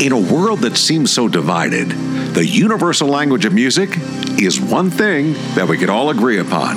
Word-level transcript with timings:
In 0.00 0.12
a 0.12 0.20
world 0.20 0.58
that 0.60 0.76
seems 0.76 1.10
so 1.10 1.26
divided, 1.26 1.88
the 2.34 2.46
universal 2.46 3.08
language 3.08 3.46
of 3.46 3.54
music 3.54 3.88
is 4.38 4.60
one 4.60 4.90
thing 4.90 5.32
that 5.54 5.66
we 5.68 5.78
can 5.78 5.88
all 5.88 6.10
agree 6.10 6.38
upon. 6.38 6.76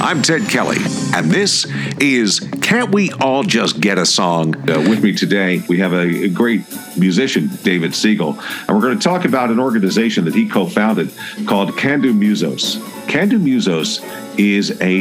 I'm 0.00 0.22
Ted 0.22 0.48
Kelly, 0.48 0.76
and 1.14 1.32
this 1.32 1.66
is 1.98 2.48
Can't 2.62 2.94
We 2.94 3.10
All 3.20 3.42
Just 3.42 3.80
Get 3.80 3.98
a 3.98 4.06
Song? 4.06 4.54
Uh, 4.70 4.78
with 4.88 5.02
me 5.02 5.12
today, 5.12 5.62
we 5.68 5.80
have 5.80 5.92
a, 5.92 6.26
a 6.26 6.28
great 6.28 6.62
musician, 6.96 7.50
David 7.64 7.92
Siegel, 7.92 8.38
and 8.38 8.68
we're 8.68 8.82
going 8.82 8.98
to 8.98 9.02
talk 9.02 9.24
about 9.24 9.50
an 9.50 9.58
organization 9.58 10.24
that 10.26 10.34
he 10.34 10.48
co 10.48 10.66
founded 10.66 11.10
called 11.46 11.76
Can 11.76 12.02
Do 12.02 12.14
Musos. 12.14 12.78
Can 13.08 13.30
Do 13.30 13.40
Musos 13.40 14.00
is 14.38 14.80
a 14.80 14.94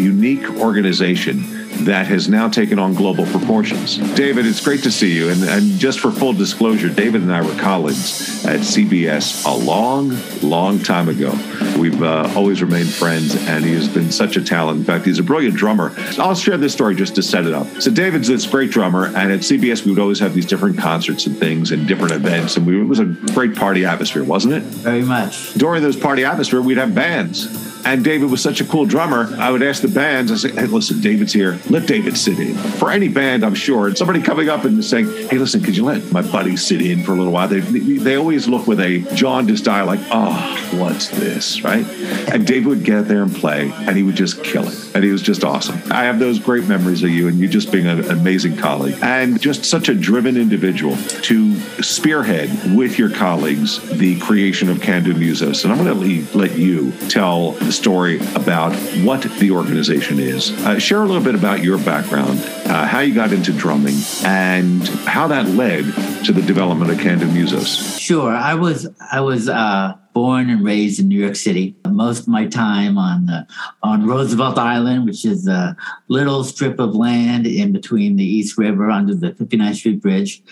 unique 0.00 0.48
organization 0.60 1.55
that 1.84 2.06
has 2.06 2.28
now 2.28 2.48
taken 2.48 2.78
on 2.78 2.94
global 2.94 3.26
proportions. 3.26 3.98
David, 4.14 4.46
it's 4.46 4.64
great 4.64 4.82
to 4.82 4.90
see 4.90 5.14
you. 5.14 5.30
And, 5.30 5.42
and 5.44 5.78
just 5.78 6.00
for 6.00 6.10
full 6.10 6.32
disclosure, 6.32 6.88
David 6.88 7.22
and 7.22 7.32
I 7.32 7.42
were 7.42 7.54
colleagues 7.60 8.44
at 8.46 8.60
CBS 8.60 9.44
a 9.46 9.56
long, 9.56 10.16
long 10.42 10.78
time 10.78 11.08
ago. 11.08 11.32
We've 11.78 12.02
uh, 12.02 12.32
always 12.34 12.62
remained 12.62 12.92
friends, 12.92 13.34
and 13.48 13.64
he 13.64 13.74
has 13.74 13.88
been 13.88 14.10
such 14.10 14.36
a 14.36 14.42
talent. 14.42 14.78
In 14.78 14.84
fact, 14.84 15.04
he's 15.04 15.18
a 15.18 15.22
brilliant 15.22 15.56
drummer. 15.56 15.94
I'll 16.18 16.34
share 16.34 16.56
this 16.56 16.72
story 16.72 16.94
just 16.94 17.14
to 17.16 17.22
set 17.22 17.44
it 17.44 17.52
up. 17.52 17.66
So, 17.80 17.90
David's 17.90 18.28
this 18.28 18.46
great 18.46 18.70
drummer, 18.70 19.06
and 19.06 19.30
at 19.30 19.40
CBS, 19.40 19.84
we 19.84 19.92
would 19.92 20.00
always 20.00 20.18
have 20.20 20.34
these 20.34 20.46
different 20.46 20.78
concerts 20.78 21.26
and 21.26 21.36
things 21.36 21.72
and 21.72 21.86
different 21.86 22.12
events, 22.12 22.56
and 22.56 22.66
we, 22.66 22.80
it 22.80 22.84
was 22.84 22.98
a 22.98 23.04
great 23.04 23.54
party 23.54 23.84
atmosphere, 23.84 24.24
wasn't 24.24 24.54
it? 24.54 24.62
Very 24.62 25.02
much. 25.02 25.54
During 25.54 25.82
those 25.82 25.96
party 25.96 26.24
atmosphere, 26.24 26.62
we'd 26.62 26.78
have 26.78 26.94
bands. 26.94 27.65
And 27.86 28.02
David 28.02 28.32
was 28.32 28.42
such 28.42 28.60
a 28.60 28.64
cool 28.64 28.84
drummer. 28.84 29.32
I 29.38 29.52
would 29.52 29.62
ask 29.62 29.80
the 29.80 29.86
bands, 29.86 30.32
I 30.32 30.34
say, 30.34 30.50
hey, 30.50 30.66
listen, 30.66 31.00
David's 31.00 31.32
here. 31.32 31.60
Let 31.70 31.86
David 31.86 32.18
sit 32.18 32.40
in. 32.40 32.56
For 32.56 32.90
any 32.90 33.06
band, 33.06 33.44
I'm 33.44 33.54
sure. 33.54 33.86
And 33.86 33.96
somebody 33.96 34.20
coming 34.20 34.48
up 34.48 34.64
and 34.64 34.84
saying, 34.84 35.06
hey, 35.28 35.38
listen, 35.38 35.62
could 35.62 35.76
you 35.76 35.84
let 35.84 36.10
my 36.10 36.20
buddy 36.20 36.56
sit 36.56 36.82
in 36.82 37.04
for 37.04 37.12
a 37.12 37.14
little 37.14 37.32
while? 37.32 37.46
They, 37.46 37.60
they 37.60 38.16
always 38.16 38.48
look 38.48 38.66
with 38.66 38.80
a 38.80 38.98
jaundiced 39.14 39.68
eye 39.68 39.82
like, 39.82 40.00
oh, 40.10 40.56
what's 40.80 41.10
this, 41.10 41.62
right? 41.62 41.86
And 42.32 42.44
David 42.44 42.66
would 42.66 42.84
get 42.84 43.02
there 43.02 43.22
and 43.22 43.32
play, 43.32 43.70
and 43.72 43.96
he 43.96 44.02
would 44.02 44.16
just 44.16 44.42
kill 44.42 44.66
it. 44.66 44.94
And 44.96 45.04
he 45.04 45.12
was 45.12 45.22
just 45.22 45.44
awesome. 45.44 45.80
I 45.92 46.04
have 46.04 46.18
those 46.18 46.40
great 46.40 46.66
memories 46.66 47.04
of 47.04 47.10
you 47.10 47.28
and 47.28 47.38
you 47.38 47.46
just 47.46 47.70
being 47.70 47.86
an 47.86 48.10
amazing 48.10 48.56
colleague 48.56 48.98
and 49.00 49.40
just 49.40 49.64
such 49.64 49.88
a 49.88 49.94
driven 49.94 50.36
individual 50.36 50.96
to 50.96 51.56
spearhead 51.82 52.74
with 52.76 52.98
your 52.98 53.10
colleagues 53.10 53.78
the 53.96 54.18
creation 54.18 54.68
of 54.70 54.80
Can 54.80 55.04
Do 55.04 55.14
Musos. 55.14 55.62
And 55.62 55.72
I'm 55.72 55.84
going 55.84 56.26
to 56.26 56.36
let 56.36 56.58
you 56.58 56.90
tell 57.08 57.52
the 57.52 57.75
story 57.76 58.18
about 58.34 58.74
what 59.04 59.22
the 59.38 59.50
organization 59.50 60.18
is. 60.18 60.50
Uh, 60.64 60.78
share 60.78 61.02
a 61.02 61.04
little 61.04 61.22
bit 61.22 61.34
about 61.34 61.62
your 61.62 61.78
background, 61.78 62.40
uh, 62.66 62.86
how 62.86 63.00
you 63.00 63.14
got 63.14 63.32
into 63.32 63.52
drumming, 63.52 63.96
and 64.24 64.88
how 65.06 65.26
that 65.28 65.46
led 65.48 65.84
to 66.24 66.32
the 66.32 66.42
development 66.42 66.90
of 66.90 66.98
Can 66.98 67.18
Do 67.18 67.26
Musos. 67.26 67.98
Sure, 68.00 68.32
I 68.32 68.54
was 68.54 68.88
I 69.12 69.20
was 69.20 69.48
uh, 69.48 69.94
born 70.14 70.48
and 70.48 70.64
raised 70.64 70.98
in 70.98 71.08
New 71.08 71.20
York 71.20 71.36
City. 71.36 71.76
Most 71.86 72.20
of 72.20 72.28
my 72.28 72.46
time 72.46 72.96
on 72.96 73.26
the, 73.26 73.46
on 73.82 74.06
Roosevelt 74.06 74.56
Island, 74.56 75.04
which 75.04 75.26
is 75.26 75.46
a 75.46 75.76
little 76.08 76.42
strip 76.42 76.78
of 76.78 76.94
land 76.94 77.46
in 77.46 77.72
between 77.72 78.16
the 78.16 78.24
East 78.24 78.56
River 78.56 78.90
under 78.90 79.14
the 79.14 79.32
59th 79.32 79.74
Street 79.74 80.00
Bridge, 80.00 80.42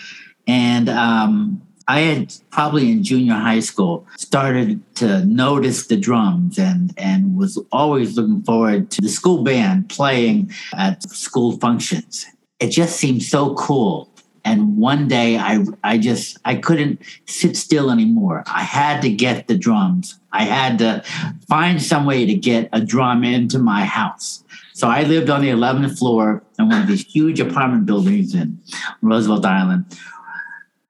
and 0.45 0.87
um, 0.87 1.64
I 1.87 1.99
had 2.01 2.33
probably 2.49 2.91
in 2.91 3.03
junior 3.03 3.33
high 3.33 3.59
school 3.59 4.07
started 4.17 4.81
to 4.95 5.23
notice 5.25 5.85
the 5.85 5.97
drums 5.97 6.57
and 6.57 6.93
and 6.97 7.37
was 7.37 7.59
always 7.71 8.17
looking 8.17 8.41
forward 8.43 8.89
to 8.91 9.01
the 9.01 9.09
school 9.09 9.43
band 9.43 9.89
playing 9.89 10.51
at 10.75 11.03
school 11.03 11.59
functions. 11.59 12.25
It 12.59 12.69
just 12.69 12.97
seemed 12.97 13.21
so 13.21 13.53
cool. 13.55 14.09
And 14.43 14.77
one 14.77 15.07
day 15.07 15.37
I 15.37 15.63
I 15.83 15.97
just 15.99 16.37
I 16.43 16.55
couldn't 16.55 17.01
sit 17.25 17.55
still 17.55 17.91
anymore. 17.91 18.43
I 18.47 18.63
had 18.63 19.01
to 19.03 19.09
get 19.09 19.47
the 19.47 19.57
drums. 19.57 20.19
I 20.31 20.43
had 20.43 20.79
to 20.79 21.03
find 21.47 21.81
some 21.81 22.05
way 22.05 22.25
to 22.25 22.33
get 22.33 22.69
a 22.73 22.81
drum 22.81 23.23
into 23.23 23.59
my 23.59 23.85
house. 23.85 24.43
So 24.73 24.89
I 24.89 25.03
lived 25.03 25.29
on 25.29 25.41
the 25.41 25.49
11th 25.49 25.97
floor 25.97 26.43
in 26.59 26.67
one 26.67 26.81
of 26.81 26.87
these 26.87 27.05
huge 27.05 27.39
apartment 27.39 27.85
buildings 27.85 28.35
in 28.35 28.59
Roosevelt 29.01 29.45
Island 29.45 29.85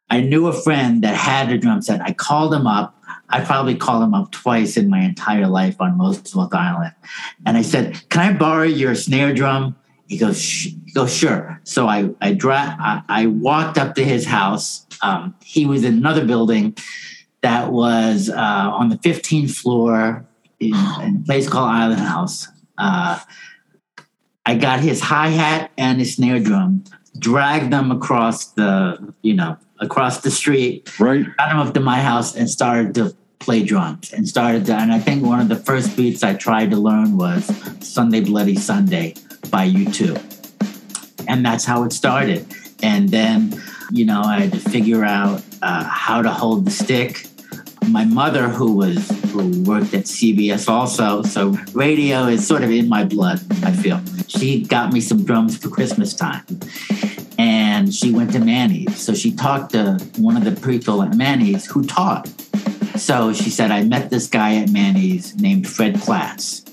I 0.10 0.22
knew 0.22 0.48
a 0.48 0.54
friend 0.54 1.04
that 1.04 1.16
had 1.16 1.52
a 1.52 1.58
drum 1.58 1.82
set. 1.82 2.02
I 2.02 2.14
called 2.14 2.54
him 2.54 2.68
up. 2.68 3.02
I 3.30 3.44
probably 3.44 3.76
called 3.76 4.04
him 4.04 4.14
up 4.14 4.32
twice 4.32 4.78
in 4.78 4.90
my 4.90 5.00
entire 5.00 5.48
life 5.48 5.82
on 5.82 5.98
Roosevelt 5.98 6.54
Island. 6.54 6.94
And 7.46 7.58
I 7.58 7.64
said, 7.64 8.08
Can 8.10 8.22
I 8.22 8.38
borrow 8.38 8.64
your 8.64 8.94
snare 8.96 9.34
drum? 9.34 9.76
He 10.08 10.18
goes, 10.20 10.40
he 10.40 10.92
goes, 10.94 11.16
sure. 11.16 11.60
So 11.64 11.88
I 11.88 12.12
I, 12.22 12.34
dra- 12.34 12.78
I, 12.80 13.02
I 13.10 13.26
walked 13.26 13.80
up 13.80 13.96
to 13.96 14.04
his 14.04 14.26
house. 14.26 14.86
Um, 15.02 15.36
he 15.44 15.66
was 15.66 15.84
in 15.84 15.96
another 15.96 16.26
building 16.26 16.78
that 17.42 17.72
was 17.72 18.30
uh, 18.30 18.36
on 18.36 18.90
the 18.90 18.98
15th 18.98 19.52
floor 19.52 20.26
in, 20.60 20.76
in, 21.02 21.18
a 21.18 21.24
place 21.26 21.50
called 21.50 21.70
Island 21.70 22.02
House. 22.02 22.48
Uh, 22.78 23.20
I 24.46 24.56
got 24.56 24.80
his 24.80 25.02
hi 25.02 25.30
hat 25.30 25.72
and 25.78 26.00
his 26.00 26.16
snare 26.16 26.40
drum, 26.40 26.84
dragged 27.18 27.72
them 27.72 27.92
across 27.92 28.48
the 28.52 29.14
you 29.22 29.34
know 29.34 29.58
across 29.80 30.22
the 30.22 30.32
street, 30.32 31.00
right? 31.00 31.26
Got 31.38 31.50
them 31.50 31.60
up 31.60 31.74
to 31.74 31.80
my 31.80 32.00
house 32.00 32.36
and 32.36 32.50
started 32.50 32.96
to 32.96 33.16
play 33.40 33.64
drums 33.64 34.14
and 34.14 34.28
started 34.28 34.66
to. 34.66 34.74
And 34.74 34.92
I 34.92 35.00
think 35.00 35.24
one 35.24 35.40
of 35.40 35.50
the 35.50 35.56
first 35.56 35.96
beats 35.96 36.24
I 36.24 36.34
tried 36.34 36.72
to 36.72 36.78
learn 36.78 37.18
was 37.18 37.46
"Sunday 37.86 38.22
Bloody 38.22 38.56
Sunday" 38.56 39.16
by 39.50 39.70
U2, 39.70 41.26
and 41.28 41.46
that's 41.46 41.66
how 41.66 41.84
it 41.84 41.94
started. 41.94 42.46
And 42.84 43.10
then, 43.10 43.62
you 43.92 44.06
know, 44.06 44.22
I 44.22 44.42
had 44.42 44.52
to 44.52 44.60
figure 44.60 45.04
out 45.04 45.42
uh, 45.62 45.84
how 45.84 46.22
to 46.22 46.30
hold 46.30 46.66
the 46.66 46.72
stick. 46.72 47.28
My 47.90 48.06
mother, 48.06 48.50
who 48.50 48.74
was 48.74 49.10
who 49.32 49.64
worked 49.64 49.94
at 49.94 50.06
CBS 50.06 50.68
also, 50.68 51.22
so 51.24 51.50
radio 51.74 52.26
is 52.28 52.46
sort 52.46 52.64
of 52.64 52.72
in 52.72 52.90
my 52.90 53.04
blood. 53.04 53.42
I 53.64 53.72
feel 53.72 54.02
she 54.28 54.64
got 54.64 54.92
me 54.92 55.02
some 55.02 55.24
drums 55.24 55.58
for 55.58 55.70
Christmas 55.70 56.14
time 56.14 56.46
and 57.38 57.94
she 57.94 58.12
went 58.12 58.32
to 58.34 58.40
Manny's. 58.40 58.98
So 58.98 59.14
she 59.14 59.34
talked 59.34 59.72
to 59.74 59.98
one 60.18 60.38
of 60.38 60.44
the 60.44 60.60
people 60.68 61.04
at 61.04 61.16
Manny's 61.16 61.66
who 61.66 61.86
taught. 61.86 62.28
So 62.98 63.34
she 63.34 63.50
said, 63.50 63.72
I 63.72 63.84
met 63.84 64.10
this 64.10 64.28
guy 64.28 64.56
at 64.56 64.70
Manny's 64.70 65.36
named 65.36 65.68
Fred 65.68 66.00
Platts. 66.00 66.64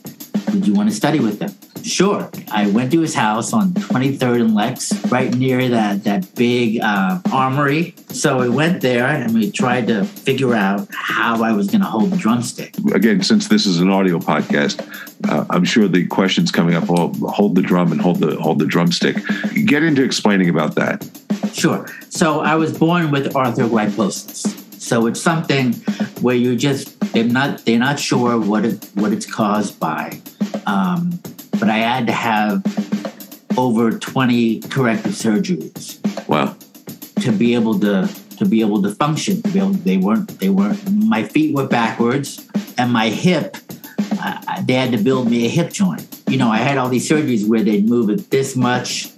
Would 0.52 0.66
you 0.66 0.74
want 0.74 0.88
to 0.88 0.94
study 0.94 1.20
with 1.20 1.40
him? 1.40 1.52
Sure. 1.84 2.30
I 2.50 2.68
went 2.68 2.92
to 2.92 3.00
his 3.00 3.14
house 3.14 3.52
on 3.52 3.70
23rd 3.72 4.40
and 4.40 4.54
Lex, 4.54 4.92
right 5.06 5.34
near 5.34 5.68
that, 5.68 6.04
that 6.04 6.34
big 6.34 6.80
uh, 6.80 7.20
armory. 7.32 7.94
So 8.08 8.40
we 8.40 8.48
went 8.48 8.80
there 8.82 9.06
and 9.06 9.34
we 9.34 9.50
tried 9.50 9.86
to 9.88 10.04
figure 10.04 10.54
out 10.54 10.88
how 10.92 11.42
I 11.42 11.52
was 11.52 11.68
going 11.68 11.80
to 11.80 11.86
hold 11.86 12.10
the 12.10 12.16
drumstick. 12.16 12.76
Again, 12.94 13.22
since 13.22 13.48
this 13.48 13.66
is 13.66 13.80
an 13.80 13.90
audio 13.90 14.18
podcast, 14.18 14.80
uh, 15.28 15.44
I'm 15.50 15.64
sure 15.64 15.88
the 15.88 16.06
questions 16.06 16.50
coming 16.50 16.74
up 16.74 16.88
will 16.88 17.12
hold 17.30 17.54
the 17.54 17.62
drum 17.62 17.92
and 17.92 18.00
hold 18.00 18.20
the 18.20 18.36
hold 18.40 18.58
the 18.58 18.66
drumstick. 18.66 19.16
Get 19.66 19.82
into 19.82 20.02
explaining 20.02 20.48
about 20.48 20.74
that. 20.76 21.08
Sure. 21.52 21.86
So 22.08 22.40
I 22.40 22.54
was 22.56 22.76
born 22.76 23.10
with 23.10 23.32
arthrogryposis. 23.34 24.80
So 24.80 25.06
it's 25.06 25.20
something 25.20 25.74
where 26.22 26.34
you 26.34 26.56
just 26.56 26.98
they're 27.12 27.24
not 27.24 27.64
they're 27.64 27.78
not 27.78 27.98
sure 27.98 28.38
what 28.40 28.64
it 28.64 28.88
what 28.94 29.12
it's 29.12 29.26
caused 29.26 29.78
by. 29.78 30.20
Um, 30.66 31.20
but 31.62 31.70
I 31.70 31.76
had 31.76 32.08
to 32.08 32.12
have 32.12 32.60
over 33.56 33.96
20 33.96 34.62
corrective 34.62 35.12
surgeries. 35.12 36.00
Wow. 36.26 36.56
To 37.20 37.30
be 37.30 37.54
able 37.54 37.78
to 37.78 38.10
to 38.38 38.44
be 38.44 38.62
able 38.62 38.82
to 38.82 38.90
function, 38.92 39.40
to 39.42 39.48
be 39.48 39.60
able 39.60 39.70
they 39.70 39.96
weren't 39.96 40.40
they 40.40 40.48
weren't 40.48 40.92
my 40.92 41.22
feet 41.22 41.54
were 41.54 41.68
backwards 41.68 42.44
and 42.78 42.92
my 42.92 43.10
hip 43.10 43.56
uh, 44.20 44.62
they 44.62 44.72
had 44.72 44.90
to 44.90 44.98
build 44.98 45.30
me 45.30 45.46
a 45.46 45.48
hip 45.48 45.72
joint. 45.72 46.04
You 46.26 46.36
know, 46.36 46.50
I 46.50 46.56
had 46.56 46.78
all 46.78 46.88
these 46.88 47.08
surgeries 47.08 47.48
where 47.48 47.62
they'd 47.62 47.88
move 47.88 48.10
it 48.10 48.28
this 48.28 48.56
much, 48.56 49.14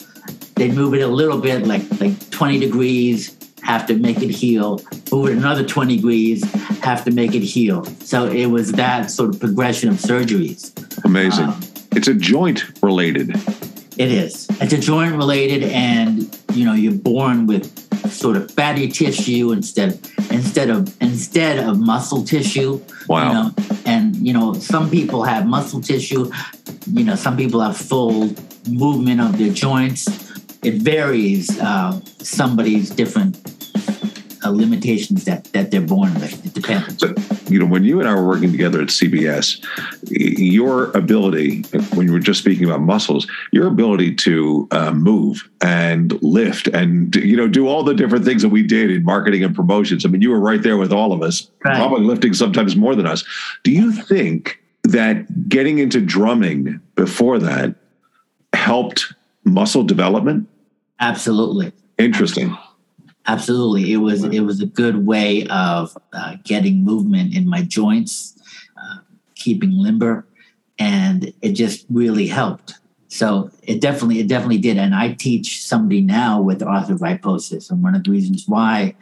they'd 0.56 0.74
move 0.74 0.92
it 0.92 1.00
a 1.00 1.08
little 1.08 1.38
bit, 1.38 1.66
like 1.66 1.84
like 1.98 2.28
20 2.28 2.58
degrees, 2.58 3.34
have 3.62 3.86
to 3.86 3.96
make 3.96 4.20
it 4.20 4.28
heal. 4.28 4.82
Move 5.10 5.30
it 5.30 5.38
another 5.38 5.64
20 5.64 5.96
degrees, 5.96 6.44
have 6.82 7.06
to 7.06 7.10
make 7.10 7.34
it 7.34 7.42
heal. 7.42 7.86
So 8.00 8.26
it 8.26 8.46
was 8.46 8.72
that 8.72 9.10
sort 9.10 9.30
of 9.30 9.40
progression 9.40 9.88
of 9.88 9.94
surgeries. 9.94 10.72
Amazing. 11.06 11.44
Um, 11.44 11.62
it's 11.96 12.08
a 12.08 12.14
joint 12.14 12.64
related. 12.82 13.30
It 13.96 14.10
is. 14.10 14.48
It's 14.60 14.72
a 14.72 14.78
joint 14.78 15.14
related, 15.14 15.62
and 15.64 16.38
you 16.52 16.64
know 16.64 16.74
you're 16.74 16.92
born 16.92 17.46
with 17.46 17.70
sort 18.10 18.36
of 18.36 18.50
fatty 18.50 18.88
tissue 18.88 19.52
instead 19.52 19.98
instead 20.30 20.70
of 20.70 21.00
instead 21.00 21.58
of 21.58 21.78
muscle 21.78 22.24
tissue. 22.24 22.80
Wow. 23.08 23.28
You 23.28 23.34
know? 23.34 23.50
And 23.86 24.16
you 24.16 24.32
know 24.32 24.54
some 24.54 24.90
people 24.90 25.22
have 25.22 25.46
muscle 25.46 25.80
tissue. 25.80 26.30
You 26.86 27.04
know 27.04 27.14
some 27.14 27.36
people 27.36 27.60
have 27.60 27.76
full 27.76 28.34
movement 28.68 29.20
of 29.20 29.38
their 29.38 29.52
joints. 29.52 30.08
It 30.62 30.74
varies. 30.82 31.58
Uh, 31.60 32.00
somebody's 32.18 32.90
different 32.90 33.36
uh, 34.44 34.50
limitations 34.50 35.24
that 35.24 35.44
that 35.52 35.70
they're 35.70 35.80
born 35.80 36.14
with. 36.14 36.44
It 36.44 36.54
depends. 36.54 36.98
So, 36.98 37.14
you 37.48 37.58
know, 37.58 37.66
when 37.66 37.84
you 37.84 38.00
and 38.00 38.08
I 38.08 38.14
were 38.14 38.26
working 38.26 38.50
together 38.50 38.80
at 38.80 38.88
CBS, 38.88 39.64
your 40.10 40.90
ability, 40.92 41.62
when 41.94 42.06
you 42.06 42.12
were 42.12 42.20
just 42.20 42.40
speaking 42.40 42.64
about 42.64 42.80
muscles, 42.80 43.26
your 43.52 43.66
ability 43.66 44.14
to 44.16 44.68
uh, 44.70 44.92
move 44.92 45.48
and 45.60 46.20
lift 46.22 46.68
and 46.68 47.14
you 47.16 47.36
know 47.36 47.48
do 47.48 47.68
all 47.68 47.82
the 47.82 47.94
different 47.94 48.24
things 48.24 48.42
that 48.42 48.50
we 48.50 48.62
did 48.62 48.90
in 48.90 49.04
marketing 49.04 49.44
and 49.44 49.54
promotions. 49.54 50.04
I 50.04 50.08
mean, 50.08 50.20
you 50.20 50.30
were 50.30 50.40
right 50.40 50.62
there 50.62 50.76
with 50.76 50.92
all 50.92 51.12
of 51.12 51.22
us, 51.22 51.50
right. 51.64 51.76
probably 51.76 52.04
lifting 52.04 52.34
sometimes 52.34 52.76
more 52.76 52.94
than 52.94 53.06
us. 53.06 53.24
Do 53.62 53.70
you 53.70 53.92
think 53.92 54.60
that 54.84 55.48
getting 55.48 55.78
into 55.78 56.00
drumming 56.00 56.80
before 56.94 57.38
that 57.38 57.74
helped 58.52 59.14
muscle 59.44 59.82
development? 59.82 60.48
Absolutely. 61.00 61.72
Interesting. 61.98 62.56
Absolutely, 63.26 63.92
it 63.92 63.96
was 63.96 64.22
it 64.22 64.40
was 64.40 64.60
a 64.60 64.66
good 64.66 65.06
way 65.06 65.46
of 65.46 65.96
uh, 66.12 66.36
getting 66.44 66.84
movement 66.84 67.34
in 67.34 67.48
my 67.48 67.62
joints, 67.62 68.38
uh, 68.76 68.98
keeping 69.34 69.78
limber, 69.78 70.26
and 70.78 71.32
it 71.40 71.52
just 71.52 71.86
really 71.88 72.26
helped. 72.26 72.74
So 73.08 73.50
it 73.62 73.80
definitely 73.80 74.20
it 74.20 74.28
definitely 74.28 74.58
did. 74.58 74.76
And 74.76 74.94
I 74.94 75.12
teach 75.12 75.64
somebody 75.64 76.02
now 76.02 76.42
with 76.42 76.60
arthrogryposis, 76.60 77.70
and 77.70 77.82
one 77.82 77.94
of 77.94 78.04
the 78.04 78.10
reasons 78.10 78.44
why 78.46 78.94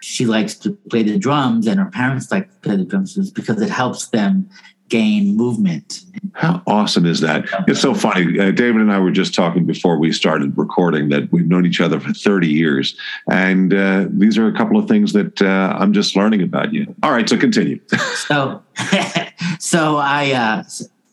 she 0.00 0.26
likes 0.26 0.54
to 0.54 0.72
play 0.90 1.02
the 1.02 1.18
drums 1.18 1.66
and 1.66 1.78
her 1.78 1.90
parents 1.90 2.30
like 2.30 2.50
to 2.50 2.56
play 2.58 2.76
the 2.76 2.84
drums 2.84 3.30
because 3.30 3.60
it 3.60 3.70
helps 3.70 4.08
them 4.08 4.48
gain 4.88 5.36
movement. 5.36 6.00
How 6.34 6.62
awesome 6.66 7.06
is 7.06 7.20
that? 7.20 7.46
It's 7.66 7.80
so 7.80 7.94
funny. 7.94 8.38
Uh, 8.38 8.50
David 8.50 8.82
and 8.82 8.92
I 8.92 8.98
were 8.98 9.10
just 9.10 9.34
talking 9.34 9.64
before 9.64 9.98
we 9.98 10.12
started 10.12 10.56
recording 10.58 11.08
that 11.10 11.32
we've 11.32 11.46
known 11.46 11.64
each 11.64 11.80
other 11.80 11.98
for 12.00 12.12
30 12.12 12.48
years. 12.48 12.96
And 13.30 13.72
uh, 13.72 14.06
these 14.10 14.36
are 14.36 14.46
a 14.46 14.52
couple 14.52 14.78
of 14.78 14.88
things 14.88 15.12
that 15.12 15.40
uh, 15.40 15.76
I'm 15.78 15.92
just 15.92 16.16
learning 16.16 16.42
about 16.42 16.74
you. 16.74 16.94
All 17.02 17.12
right, 17.12 17.28
so 17.28 17.38
continue. 17.38 17.80
so, 18.14 18.62
so 19.58 19.96
I, 19.96 20.32
uh, 20.32 20.64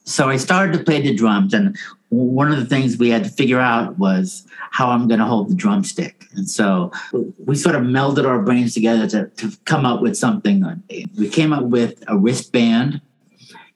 so 0.07 0.29
I 0.29 0.37
started 0.37 0.77
to 0.77 0.83
play 0.83 1.01
the 1.01 1.13
drums. 1.13 1.53
And 1.53 1.77
one 2.09 2.49
of 2.49 2.57
the 2.57 2.65
things 2.65 2.97
we 2.97 3.09
had 3.09 3.25
to 3.25 3.29
figure 3.29 3.59
out 3.59 3.99
was 3.99 4.47
how 4.71 4.89
I'm 4.89 5.09
going 5.09 5.19
to 5.19 5.25
hold 5.25 5.49
the 5.49 5.55
drumstick. 5.55 6.23
And 6.33 6.49
so 6.49 6.91
we 7.11 7.55
sort 7.55 7.75
of 7.75 7.81
melded 7.81 8.25
our 8.25 8.41
brains 8.41 8.73
together 8.73 9.05
to, 9.09 9.27
to 9.27 9.57
come 9.65 9.85
up 9.85 10.01
with 10.01 10.15
something. 10.15 10.81
We 11.17 11.27
came 11.27 11.51
up 11.51 11.65
with 11.65 12.03
a 12.07 12.17
wristband 12.17 13.01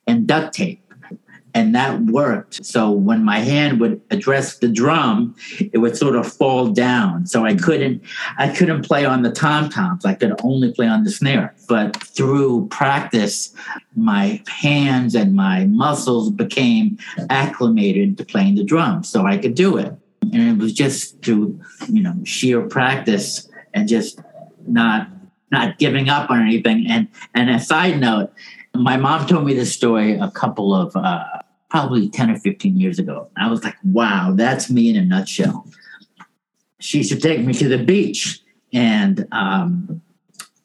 and 0.08 0.26
duct 0.26 0.54
tape. 0.54 0.91
And 1.54 1.76
that 1.76 2.00
worked. 2.02 2.66
So 2.66 2.92
when 2.92 3.24
my 3.24 3.40
hand 3.40 3.80
would 3.82 4.02
address 4.10 4.58
the 4.60 4.70
drum, 4.70 5.36
it 5.60 5.80
would 5.80 5.98
sort 5.98 6.16
of 6.16 6.32
fall 6.32 6.68
down. 6.68 7.26
So 7.26 7.46
I 7.46 7.56
couldn't, 7.56 8.02
I 8.38 8.48
couldn't 8.48 8.84
play 8.84 9.04
on 9.06 9.22
the 9.22 9.32
tom 9.32 9.70
toms. 9.70 10.06
I 10.06 10.14
could 10.14 10.40
only 10.44 10.72
play 10.72 10.88
on 10.88 11.04
the 11.04 11.12
snare. 11.12 11.54
But 11.68 12.02
through 12.02 12.68
practice, 12.70 13.54
my 13.96 14.42
hands 14.48 15.16
and 15.16 15.34
my 15.36 15.66
muscles 15.66 16.32
became 16.32 16.98
acclimated 17.30 18.18
to 18.18 18.26
playing 18.26 18.56
the 18.56 18.64
drums, 18.64 19.10
so 19.10 19.26
I 19.26 19.38
could 19.38 19.56
do 19.56 19.78
it. 19.78 19.94
And 20.22 20.50
it 20.50 20.58
was 20.58 20.74
just 20.74 21.22
through, 21.22 21.60
you 21.90 22.02
know, 22.02 22.16
sheer 22.24 22.62
practice 22.62 23.50
and 23.74 23.88
just 23.88 24.22
not 24.68 25.08
not 25.52 25.78
giving 25.80 26.08
up 26.08 26.30
on 26.30 26.42
anything. 26.42 26.86
And 26.88 27.08
and 27.34 27.50
a 27.50 27.60
side 27.60 28.00
note, 28.00 28.32
my 28.74 28.98
mom 28.98 29.28
told 29.28 29.46
me 29.46 29.54
this 29.54 29.74
story 29.74 30.18
a 30.18 30.32
couple 30.32 30.74
of 30.74 30.96
uh, 30.96 31.26
probably 31.72 32.10
10 32.10 32.32
or 32.32 32.38
15 32.38 32.78
years 32.78 33.00
ago. 33.00 33.30
I 33.38 33.50
was 33.50 33.64
like, 33.64 33.78
wow, 33.86 34.34
that's 34.36 34.70
me 34.70 34.90
in 34.90 34.98
a 34.98 35.06
nutshell. 35.06 35.66
She 36.80 37.02
to 37.06 37.18
take 37.18 37.46
me 37.46 37.54
to 37.54 37.70
the 37.70 37.78
beach 37.78 38.42
and, 38.74 39.26
um, 39.32 40.02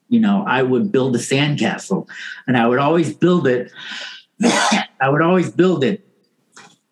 you 0.08 0.18
know, 0.18 0.44
I 0.46 0.62
would 0.62 0.90
build 0.90 1.14
a 1.14 1.20
sandcastle 1.20 2.08
and 2.48 2.56
I 2.56 2.66
would 2.66 2.80
always 2.80 3.14
build 3.14 3.46
it. 3.46 3.70
I 4.42 5.08
would 5.08 5.22
always 5.22 5.48
build 5.48 5.84
it 5.84 6.04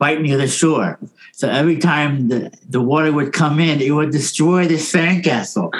right 0.00 0.20
near 0.20 0.36
the 0.36 0.46
shore. 0.46 1.00
So 1.32 1.48
every 1.48 1.78
time 1.78 2.28
the, 2.28 2.56
the 2.68 2.80
water 2.80 3.12
would 3.12 3.32
come 3.32 3.58
in, 3.58 3.80
it 3.80 3.90
would 3.90 4.12
destroy 4.12 4.68
the 4.68 4.74
sandcastle. 4.74 5.72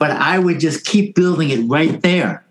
But 0.00 0.10
I 0.10 0.40
would 0.40 0.58
just 0.58 0.84
keep 0.84 1.14
building 1.14 1.50
it 1.50 1.60
right 1.68 2.02
there 2.02 2.44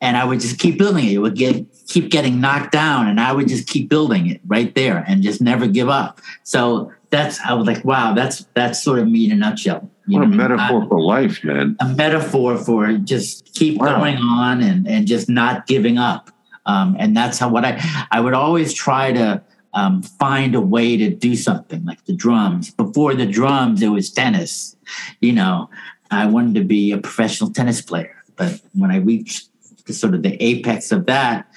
and 0.00 0.16
I 0.16 0.24
would 0.24 0.38
just 0.38 0.60
keep 0.60 0.78
building 0.78 1.06
it. 1.06 1.12
It 1.14 1.18
would 1.18 1.34
get 1.34 1.66
keep 1.88 2.10
getting 2.10 2.40
knocked 2.40 2.70
down, 2.70 3.08
and 3.08 3.18
I 3.18 3.32
would 3.32 3.48
just 3.48 3.66
keep 3.66 3.88
building 3.88 4.28
it 4.28 4.40
right 4.46 4.72
there 4.74 5.04
and 5.08 5.22
just 5.22 5.40
never 5.40 5.66
give 5.66 5.88
up. 5.88 6.20
So 6.44 6.92
that's 7.10 7.40
I 7.40 7.54
was 7.54 7.66
like, 7.66 7.84
wow, 7.84 8.14
that's 8.14 8.46
that's 8.54 8.82
sort 8.82 9.00
of 9.00 9.08
me 9.08 9.26
in 9.26 9.32
a 9.32 9.34
nutshell. 9.34 9.90
You 10.06 10.20
what 10.20 10.24
a 10.24 10.30
metaphor 10.30 10.84
I, 10.84 10.88
for 10.88 11.00
life, 11.00 11.42
man. 11.42 11.76
A 11.80 11.88
metaphor 11.88 12.56
for 12.56 12.92
just 12.98 13.52
keep 13.54 13.80
wow. 13.80 13.98
going 13.98 14.18
on 14.18 14.62
and 14.62 14.86
and 14.86 15.06
just 15.06 15.28
not 15.28 15.66
giving 15.66 15.98
up. 15.98 16.30
Um, 16.66 16.96
and 16.98 17.16
that's 17.16 17.38
how 17.38 17.48
what 17.48 17.64
I 17.64 17.82
I 18.10 18.20
would 18.20 18.34
always 18.34 18.72
try 18.72 19.12
to 19.12 19.42
um, 19.74 20.02
find 20.02 20.54
a 20.54 20.60
way 20.60 20.96
to 20.96 21.10
do 21.10 21.36
something 21.36 21.84
like 21.84 22.04
the 22.04 22.14
drums. 22.14 22.70
Before 22.70 23.14
the 23.14 23.26
drums, 23.26 23.82
it 23.82 23.88
was 23.88 24.10
tennis. 24.10 24.76
You 25.20 25.32
know, 25.32 25.70
I 26.10 26.26
wanted 26.26 26.54
to 26.56 26.64
be 26.64 26.92
a 26.92 26.98
professional 26.98 27.50
tennis 27.50 27.80
player, 27.80 28.22
but 28.36 28.60
when 28.74 28.90
I 28.90 28.96
reached 28.96 29.47
sort 29.92 30.14
of 30.14 30.22
the 30.22 30.42
apex 30.42 30.92
of 30.92 31.06
that, 31.06 31.48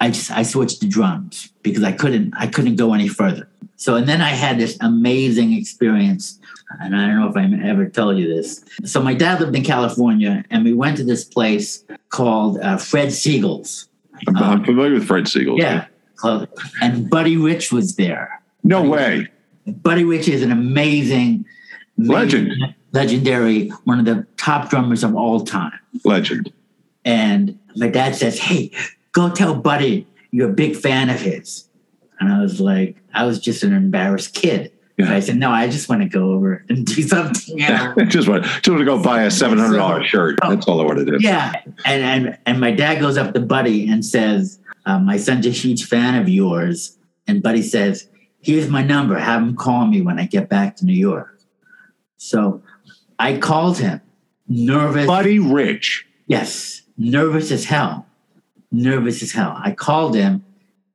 I 0.00 0.10
just 0.10 0.30
I 0.30 0.42
switched 0.42 0.80
to 0.80 0.88
drums 0.88 1.52
because 1.62 1.84
I 1.84 1.92
couldn't 1.92 2.34
I 2.36 2.46
couldn't 2.46 2.76
go 2.76 2.92
any 2.92 3.08
further. 3.08 3.48
So 3.76 3.94
and 3.96 4.08
then 4.08 4.20
I 4.20 4.30
had 4.30 4.58
this 4.58 4.76
amazing 4.80 5.52
experience, 5.52 6.40
and 6.80 6.96
I 6.96 7.06
don't 7.06 7.20
know 7.20 7.28
if 7.28 7.36
I 7.36 7.68
ever 7.68 7.88
told 7.88 8.18
you 8.18 8.32
this. 8.32 8.64
So 8.84 9.02
my 9.02 9.14
dad 9.14 9.40
lived 9.40 9.54
in 9.54 9.64
California, 9.64 10.44
and 10.50 10.64
we 10.64 10.72
went 10.72 10.96
to 10.98 11.04
this 11.04 11.24
place 11.24 11.84
called 12.08 12.58
uh, 12.58 12.76
Fred 12.76 13.08
Segal's. 13.08 13.88
I'm, 14.26 14.36
um, 14.36 14.42
I'm, 14.42 14.64
familiar 14.64 14.94
with 14.94 15.06
Fred 15.06 15.24
Segal's. 15.24 15.60
Yeah, 15.60 15.86
and 16.80 17.10
Buddy 17.10 17.36
Rich 17.36 17.72
was 17.72 17.96
there. 17.96 18.42
No 18.64 18.78
Buddy 18.78 18.90
way. 18.90 19.18
Rich, 19.18 19.76
Buddy 19.82 20.04
Rich 20.04 20.28
is 20.28 20.42
an 20.42 20.52
amazing, 20.52 21.44
legend, 21.96 22.52
legendary, 22.92 23.68
one 23.84 23.98
of 23.98 24.04
the 24.04 24.26
top 24.36 24.70
drummers 24.70 25.04
of 25.04 25.14
all 25.14 25.44
time. 25.44 25.78
Legend. 26.04 26.52
And 27.04 27.58
my 27.76 27.88
dad 27.88 28.14
says, 28.14 28.38
Hey, 28.38 28.70
go 29.12 29.30
tell 29.30 29.54
Buddy 29.54 30.06
you're 30.32 30.50
a 30.50 30.52
big 30.52 30.76
fan 30.76 31.10
of 31.10 31.20
his. 31.20 31.68
And 32.18 32.32
I 32.32 32.40
was 32.40 32.60
like, 32.60 32.96
I 33.14 33.24
was 33.24 33.38
just 33.38 33.62
an 33.62 33.72
embarrassed 33.72 34.34
kid. 34.34 34.72
Yeah. 34.98 35.12
I 35.12 35.20
said, 35.20 35.36
No, 35.36 35.50
I 35.50 35.68
just 35.68 35.88
want 35.88 36.02
to 36.02 36.08
go 36.08 36.32
over 36.32 36.64
and 36.68 36.86
do 36.86 37.02
something. 37.02 37.58
just 38.08 38.28
want 38.28 38.44
just 38.44 38.68
want 38.68 38.80
to 38.80 38.84
go 38.84 39.02
buy 39.02 39.22
a 39.22 39.30
seven 39.30 39.58
hundred 39.58 39.76
dollar 39.76 40.02
so, 40.02 40.08
shirt. 40.08 40.38
That's 40.42 40.66
all 40.66 40.80
I 40.80 40.84
wanted 40.84 41.06
to 41.06 41.18
do. 41.18 41.24
Yeah. 41.24 41.52
And 41.84 42.02
and 42.02 42.38
and 42.46 42.60
my 42.60 42.72
dad 42.72 43.00
goes 43.00 43.16
up 43.16 43.34
to 43.34 43.40
Buddy 43.40 43.88
and 43.88 44.04
says, 44.04 44.58
uh, 44.86 44.98
My 44.98 45.16
son's 45.16 45.46
a 45.46 45.50
huge 45.50 45.86
fan 45.86 46.20
of 46.20 46.28
yours. 46.28 46.98
And 47.26 47.42
Buddy 47.42 47.62
says, 47.62 48.08
Here's 48.40 48.68
my 48.68 48.82
number. 48.82 49.18
Have 49.18 49.42
him 49.42 49.56
call 49.56 49.86
me 49.86 50.00
when 50.02 50.18
I 50.18 50.26
get 50.26 50.48
back 50.48 50.76
to 50.76 50.84
New 50.84 50.92
York. 50.92 51.40
So 52.16 52.62
I 53.18 53.38
called 53.38 53.78
him, 53.78 54.00
nervous. 54.46 55.06
Buddy 55.06 55.38
Rich. 55.38 56.06
Yes 56.26 56.81
nervous 56.96 57.50
as 57.50 57.64
hell, 57.64 58.06
nervous 58.70 59.22
as 59.22 59.32
hell. 59.32 59.54
I 59.56 59.72
called 59.72 60.14
him 60.14 60.44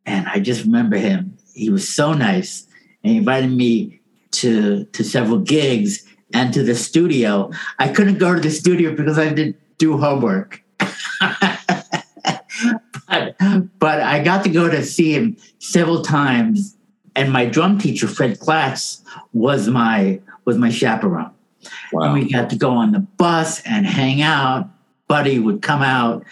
and 0.06 0.28
I 0.28 0.40
just 0.40 0.66
remember 0.66 0.98
him. 0.98 1.38
He 1.54 1.70
was 1.70 1.88
so 1.88 2.14
nice 2.14 2.68
and 3.04 3.12
he 3.12 3.18
invited 3.18 3.52
me 3.52 4.00
to 4.32 4.86
to 4.86 5.04
several 5.04 5.40
gigs 5.40 6.06
and 6.34 6.54
to 6.54 6.64
the 6.64 6.76
studio. 6.76 7.52
I 7.80 7.88
couldn't 7.90 8.18
go 8.18 8.34
to 8.34 8.40
the 8.40 8.52
studio 8.52 8.96
because 8.96 9.18
I 9.18 9.30
didn't 9.30 9.58
do 9.78 9.98
homework. 9.98 10.64
but, 13.08 13.36
but 13.80 14.02
I 14.02 14.22
got 14.24 14.44
to 14.44 14.50
go 14.50 14.70
to 14.70 14.84
see 14.84 15.14
him 15.14 15.38
several 15.60 16.02
times. 16.02 16.76
And 17.16 17.32
my 17.32 17.46
drum 17.46 17.80
teacher, 17.80 18.08
Fred 18.08 18.40
Klatz, 18.40 19.02
was 19.34 19.68
my 19.68 20.20
was 20.46 20.58
my 20.58 20.70
chaperone. 20.70 21.32
Wow. 21.92 22.04
And 22.04 22.14
we 22.14 22.32
got 22.32 22.50
to 22.52 22.56
go 22.56 22.72
on 22.72 22.92
the 22.92 23.00
bus 23.00 23.62
and 23.64 23.86
hang 23.86 24.22
out 24.22 24.70
Buddy 25.08 25.40
would 25.40 25.62
come 25.62 25.82
out, 25.82 26.26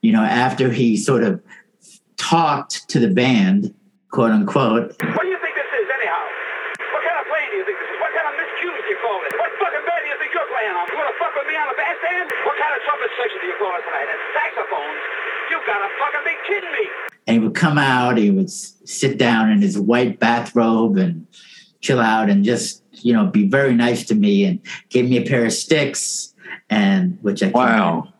you 0.00 0.12
know, 0.12 0.24
after 0.24 0.72
he 0.72 0.96
sort 0.96 1.22
of 1.22 1.40
talked 2.16 2.88
to 2.88 2.98
the 2.98 3.12
band, 3.12 3.74
quote 4.10 4.32
unquote. 4.32 4.96
What 4.96 5.22
do 5.22 5.28
you 5.28 5.40
think 5.44 5.52
this 5.52 5.68
is, 5.68 5.86
anyhow? 5.92 6.22
What 6.96 7.02
kind 7.04 7.18
of 7.20 7.28
plane 7.28 7.48
do 7.52 7.56
you 7.60 7.66
think 7.68 7.76
this 7.76 7.90
is? 7.92 8.00
What 8.00 8.12
kind 8.16 8.26
of 8.30 8.34
miscues 8.40 8.72
do 8.72 8.88
you 8.88 8.98
call 9.04 9.20
it? 9.20 9.32
What 9.36 9.52
fucking 9.60 9.84
band 9.84 10.00
do 10.00 10.08
you 10.08 10.18
think 10.22 10.32
you're 10.32 10.48
playing 10.48 10.72
on? 10.72 10.84
You 10.88 10.96
want 10.96 11.12
to 11.12 11.18
fuck 11.20 11.34
with 11.36 11.44
me 11.44 11.56
on 11.60 11.68
the 11.68 11.76
bandstand? 11.76 12.26
What 12.48 12.56
kind 12.56 12.72
of 12.72 12.80
trumpet 12.88 13.10
section 13.20 13.38
do 13.42 13.46
you 13.52 13.58
call 13.60 13.72
it 13.76 13.84
tonight? 13.84 14.08
And 14.08 14.20
saxophones? 14.32 15.02
You 15.52 15.56
gotta 15.68 15.90
fucking 16.00 16.24
be 16.24 16.34
kidding 16.48 16.72
me! 16.72 16.84
And 17.28 17.32
he 17.36 17.40
would 17.44 17.54
come 17.54 17.76
out, 17.76 18.16
he 18.16 18.32
would 18.32 18.50
sit 18.50 19.18
down 19.18 19.52
in 19.52 19.60
his 19.60 19.76
white 19.76 20.18
bathrobe 20.18 20.96
and 20.96 21.26
chill 21.84 22.00
out 22.00 22.30
and 22.30 22.44
just, 22.44 22.82
you 22.92 23.12
know, 23.12 23.26
be 23.26 23.48
very 23.48 23.74
nice 23.74 24.06
to 24.06 24.14
me 24.14 24.44
and 24.44 24.60
gave 24.88 25.08
me 25.08 25.18
a 25.18 25.24
pair 25.26 25.44
of 25.44 25.52
sticks 25.52 26.32
and 26.70 27.18
which 27.20 27.42
I 27.42 27.48
wow 27.48 28.11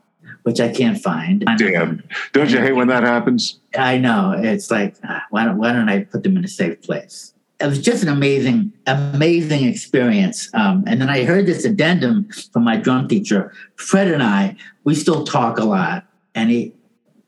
which 0.42 0.60
I 0.60 0.68
can't 0.68 0.98
find. 0.98 1.44
Damn! 1.56 2.02
Don't 2.32 2.50
you 2.50 2.58
hate 2.58 2.72
when 2.72 2.88
that 2.88 3.02
happens? 3.02 3.60
I 3.76 3.98
know. 3.98 4.34
It's 4.36 4.70
like, 4.70 4.96
uh, 5.08 5.20
why 5.30 5.44
don't 5.44 5.58
why 5.58 5.72
don't 5.72 5.88
I 5.88 6.04
put 6.04 6.22
them 6.22 6.36
in 6.36 6.44
a 6.44 6.48
safe 6.48 6.82
place? 6.82 7.32
it 7.62 7.68
was 7.68 7.80
just 7.80 8.02
an 8.02 8.08
amazing, 8.08 8.72
amazing 8.86 9.64
experience. 9.64 10.50
Um, 10.52 10.82
and 10.86 11.00
then 11.00 11.08
I 11.08 11.24
heard 11.24 11.46
this 11.46 11.64
addendum 11.64 12.28
from 12.52 12.64
my 12.64 12.76
drum 12.76 13.06
teacher, 13.06 13.52
Fred 13.76 14.08
and 14.08 14.22
I. 14.22 14.56
We 14.84 14.96
still 14.96 15.24
talk 15.24 15.58
a 15.58 15.64
lot, 15.64 16.04
and 16.34 16.50
he 16.50 16.74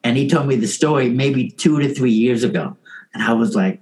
and 0.02 0.16
he 0.16 0.28
told 0.28 0.49
me 0.49 0.56
the 0.56 0.66
story 0.66 1.09
maybe 1.09 1.50
two 1.50 1.78
to 1.78 1.94
three 1.94 2.11
years 2.11 2.42
ago, 2.42 2.76
and 3.12 3.23
I 3.23 3.33
was 3.33 3.54
like, 3.54 3.80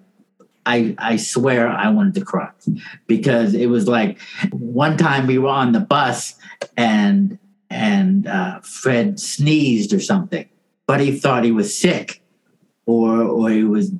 I 0.66 0.94
I 0.98 1.16
swear 1.16 1.68
I 1.68 1.88
wanted 1.88 2.14
to 2.14 2.24
cry 2.24 2.50
because 3.06 3.54
it 3.54 3.66
was 3.66 3.88
like 3.88 4.20
one 4.50 4.98
time 4.98 5.26
we 5.26 5.38
were 5.38 5.48
on 5.48 5.72
the 5.72 5.80
bus 5.80 6.34
and 6.76 7.38
and 7.72 8.26
uh, 8.26 8.60
Fred 8.60 9.18
sneezed 9.18 9.92
or 9.92 10.00
something, 10.00 10.48
but 10.86 11.00
he 11.00 11.18
thought 11.18 11.44
he 11.44 11.52
was 11.52 11.76
sick 11.76 12.22
or 12.86 13.22
or 13.22 13.50
he 13.50 13.64
was 13.64 13.90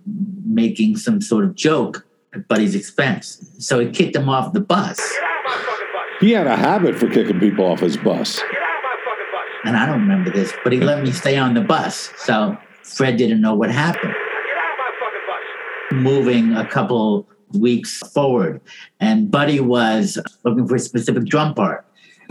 making 0.44 0.96
some 0.96 1.20
sort 1.20 1.44
of 1.44 1.54
joke 1.54 2.06
at 2.34 2.46
Buddy's 2.48 2.74
expense. 2.74 3.54
So 3.58 3.80
he 3.80 3.90
kicked 3.90 4.14
him 4.16 4.28
off 4.28 4.52
the 4.52 4.60
bus. 4.60 4.96
Get 4.98 5.22
out 5.22 5.38
of 5.38 5.44
my 5.44 5.56
fucking 5.64 5.86
bus. 5.92 6.20
He 6.20 6.30
had 6.32 6.46
a 6.46 6.56
habit 6.56 6.98
for 6.98 7.08
kicking 7.08 7.40
people 7.40 7.64
off 7.64 7.80
his 7.80 7.96
bus. 7.96 8.36
Get 8.36 8.44
out 8.44 8.76
of 8.76 8.82
my 8.82 8.96
fucking 9.04 9.26
bus. 9.32 9.48
And 9.64 9.76
I 9.76 9.86
don't 9.86 10.00
remember 10.00 10.30
this, 10.30 10.52
but 10.62 10.72
he 10.72 10.80
let 10.80 11.02
me 11.02 11.12
stay 11.12 11.36
on 11.36 11.54
the 11.54 11.60
bus. 11.60 12.12
So 12.16 12.56
Fred 12.82 13.16
didn't 13.16 13.40
know 13.40 13.54
what 13.54 13.70
happened. 13.70 14.12
Get 14.12 14.56
out 14.56 14.72
of 14.72 14.78
my 14.78 14.92
fucking 15.00 16.00
bus. 16.00 16.02
moving 16.02 16.56
a 16.56 16.66
couple 16.66 17.28
weeks 17.54 17.98
forward. 18.12 18.60
And 19.00 19.30
Buddy 19.30 19.60
was 19.60 20.18
looking 20.44 20.66
for 20.66 20.76
a 20.76 20.80
specific 20.80 21.24
drum 21.24 21.54
part. 21.54 21.86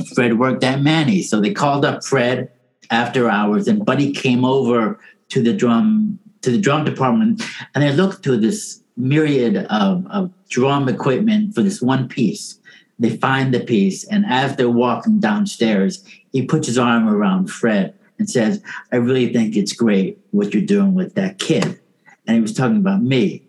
Fred 0.10 0.40
worked 0.40 0.64
at 0.64 0.82
Manny. 0.82 1.22
So 1.22 1.40
they 1.40 1.54
called 1.54 1.86
up 1.86 2.04
Fred 2.04 2.52
after 2.90 3.30
hours 3.30 3.68
and 3.68 3.86
Buddy 3.86 4.12
came 4.12 4.44
over 4.46 5.00
to 5.30 5.42
the 5.42 5.54
drum 5.54 6.20
to 6.42 6.52
the 6.52 6.58
drum 6.58 6.84
department 6.84 7.44
and 7.74 7.84
they 7.84 7.92
looked 7.92 8.24
through 8.24 8.38
this 8.38 8.82
myriad 8.98 9.68
of, 9.70 10.06
of 10.08 10.32
drum 10.50 10.90
equipment 10.90 11.54
for 11.54 11.62
this 11.62 11.82
one 11.82 12.08
piece. 12.08 12.60
They 13.00 13.16
find 13.16 13.54
the 13.54 13.60
piece 13.60 14.04
and 14.06 14.26
as 14.26 14.56
they're 14.56 14.70
walking 14.70 15.20
downstairs, 15.20 16.04
he 16.32 16.46
puts 16.46 16.68
his 16.68 16.78
arm 16.78 17.08
around 17.08 17.52
Fred 17.52 17.94
and 18.18 18.30
says, 18.30 18.62
I 18.92 18.98
really 18.98 19.32
think 19.32 19.56
it's 19.56 19.74
great 19.74 20.20
what 20.32 20.54
you're 20.54 20.64
doing 20.64 20.96
with 20.96 21.16
that 21.16 21.40
kid. 21.40 21.80
And 22.28 22.36
he 22.36 22.42
was 22.42 22.54
talking 22.54 22.78
about 22.78 23.02
me 23.02 23.44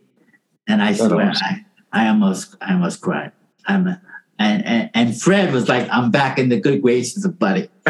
and 0.66 0.82
I 0.82 0.92
swear 0.94 1.30
awesome. 1.30 1.64
I, 1.92 2.04
I 2.04 2.08
almost 2.08 2.56
I 2.60 2.72
almost 2.74 3.00
cried. 3.00 3.32
I'm 3.66 3.86
a, 3.86 4.00
and, 4.42 4.66
and 4.66 4.90
and 4.94 5.20
Fred 5.20 5.52
was 5.52 5.68
like, 5.68 5.88
I'm 5.90 6.10
back 6.10 6.38
in 6.38 6.48
the 6.48 6.60
good 6.60 6.82
graces 6.82 7.24
of 7.24 7.38
Buddy. 7.38 7.68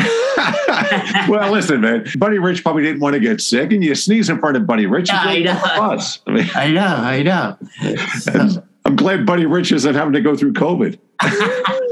well, 1.28 1.50
listen, 1.50 1.80
man. 1.80 2.06
Buddy 2.18 2.38
Rich 2.38 2.62
probably 2.62 2.82
didn't 2.82 3.00
want 3.00 3.14
to 3.14 3.20
get 3.20 3.40
sick, 3.40 3.72
and 3.72 3.82
you 3.82 3.94
sneeze 3.94 4.28
in 4.28 4.38
front 4.38 4.56
of 4.56 4.66
Buddy 4.66 4.86
Rich. 4.86 5.08
Yeah, 5.08 5.20
I 5.20 5.38
know. 5.40 5.54
the. 5.54 6.20
I 6.26 6.30
mean, 6.32 6.50
I 6.54 6.70
know, 6.70 6.86
I 6.86 7.22
know. 7.22 7.56
So, 8.20 8.64
I'm 8.84 8.96
glad 8.96 9.24
Buddy 9.24 9.46
Rich 9.46 9.72
isn't 9.72 9.94
having 9.94 10.12
to 10.12 10.20
go 10.20 10.36
through 10.36 10.54
COVID. 10.54 10.98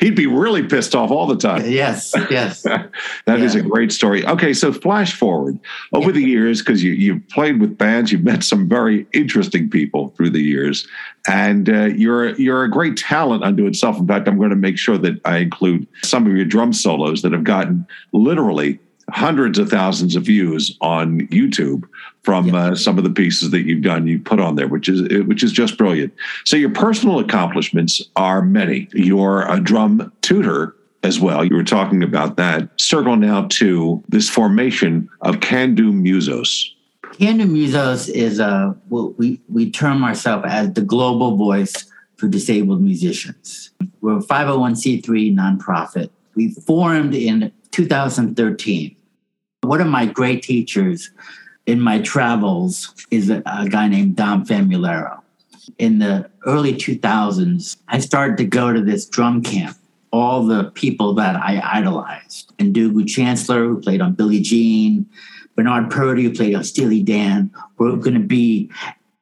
He'd 0.00 0.14
be 0.14 0.26
really 0.26 0.62
pissed 0.62 0.94
off 0.94 1.10
all 1.10 1.26
the 1.26 1.36
time. 1.36 1.68
yes, 1.68 2.12
yes. 2.30 2.64
That 3.26 3.40
is 3.40 3.54
a 3.54 3.62
great 3.62 3.92
story. 3.92 4.24
Okay, 4.26 4.52
so 4.52 4.72
flash 4.72 5.14
forward 5.14 5.58
over 5.92 6.12
the 6.12 6.22
years, 6.22 6.60
because 6.60 6.82
you 6.82 6.92
you've 6.92 7.26
played 7.28 7.60
with 7.60 7.76
bands, 7.76 8.12
you've 8.12 8.24
met 8.24 8.44
some 8.44 8.68
very 8.68 9.06
interesting 9.12 9.68
people 9.68 10.08
through 10.10 10.30
the 10.30 10.42
years, 10.42 10.86
and 11.28 11.68
uh, 11.68 11.86
you're 11.86 12.34
you're 12.36 12.64
a 12.64 12.70
great 12.70 12.96
talent 12.96 13.42
unto 13.42 13.66
itself. 13.66 13.98
In 13.98 14.06
fact, 14.06 14.28
I'm 14.28 14.38
going 14.38 14.50
to 14.50 14.56
make 14.56 14.78
sure 14.78 14.98
that 14.98 15.20
I 15.24 15.38
include 15.38 15.86
some 16.02 16.26
of 16.26 16.36
your 16.36 16.44
drum 16.44 16.72
solos 16.72 17.22
that 17.22 17.32
have 17.32 17.44
gotten 17.44 17.86
literally 18.12 18.78
hundreds 19.10 19.58
of 19.58 19.70
thousands 19.70 20.16
of 20.16 20.24
views 20.24 20.76
on 20.80 21.20
YouTube 21.28 21.84
from 22.22 22.54
uh, 22.54 22.74
some 22.74 22.98
of 22.98 23.04
the 23.04 23.10
pieces 23.10 23.50
that 23.50 23.62
you've 23.62 23.82
done, 23.82 24.06
you 24.06 24.18
put 24.18 24.40
on 24.40 24.56
there, 24.56 24.68
which 24.68 24.88
is 24.88 25.02
which 25.26 25.42
is 25.42 25.52
just 25.52 25.78
brilliant. 25.78 26.12
So 26.44 26.56
your 26.56 26.70
personal 26.70 27.20
accomplishments 27.20 28.02
are 28.16 28.42
many. 28.42 28.88
You're 28.92 29.46
a 29.48 29.60
drum 29.60 30.12
tutor 30.22 30.74
as 31.02 31.20
well. 31.20 31.44
You 31.44 31.54
were 31.54 31.64
talking 31.64 32.02
about 32.02 32.36
that. 32.36 32.68
Circle 32.80 33.16
now 33.16 33.46
to 33.50 34.02
this 34.08 34.28
formation 34.28 35.08
of 35.20 35.40
Can 35.40 35.74
Do 35.74 35.92
Musos. 35.92 36.64
Can 37.12 37.38
Do 37.38 37.46
Musos 37.46 38.08
is 38.08 38.40
a 38.40 38.76
well, 38.88 39.14
we 39.16 39.40
we 39.48 39.70
term 39.70 40.02
ourselves 40.02 40.44
as 40.48 40.72
the 40.72 40.82
global 40.82 41.36
voice 41.36 41.90
for 42.16 42.28
disabled 42.28 42.82
musicians. 42.82 43.70
We're 44.00 44.18
a 44.18 44.22
501c3 44.22 45.34
nonprofit. 45.34 46.10
We 46.34 46.52
formed 46.52 47.14
in 47.14 47.52
2013. 47.76 48.96
One 49.60 49.82
of 49.82 49.86
my 49.86 50.06
great 50.06 50.42
teachers 50.42 51.10
in 51.66 51.78
my 51.78 52.00
travels 52.00 52.94
is 53.10 53.28
a, 53.28 53.42
a 53.44 53.68
guy 53.68 53.86
named 53.86 54.16
Dom 54.16 54.46
Famularo. 54.46 55.20
In 55.76 55.98
the 55.98 56.30
early 56.46 56.72
2000s, 56.72 57.76
I 57.88 57.98
started 57.98 58.38
to 58.38 58.46
go 58.46 58.72
to 58.72 58.80
this 58.80 59.04
drum 59.06 59.42
camp. 59.42 59.76
All 60.10 60.46
the 60.46 60.70
people 60.70 61.12
that 61.14 61.36
I 61.36 61.60
idolized, 61.62 62.50
and 62.58 62.74
Ndugu 62.74 63.06
Chancellor, 63.06 63.64
who 63.64 63.78
played 63.82 64.00
on 64.00 64.14
Billie 64.14 64.40
Jean, 64.40 65.04
Bernard 65.54 65.90
Purdie, 65.90 66.22
who 66.22 66.32
played 66.32 66.54
on 66.54 66.64
Steely 66.64 67.02
Dan, 67.02 67.50
were 67.76 67.94
going 67.96 68.14
to 68.14 68.20
be 68.20 68.70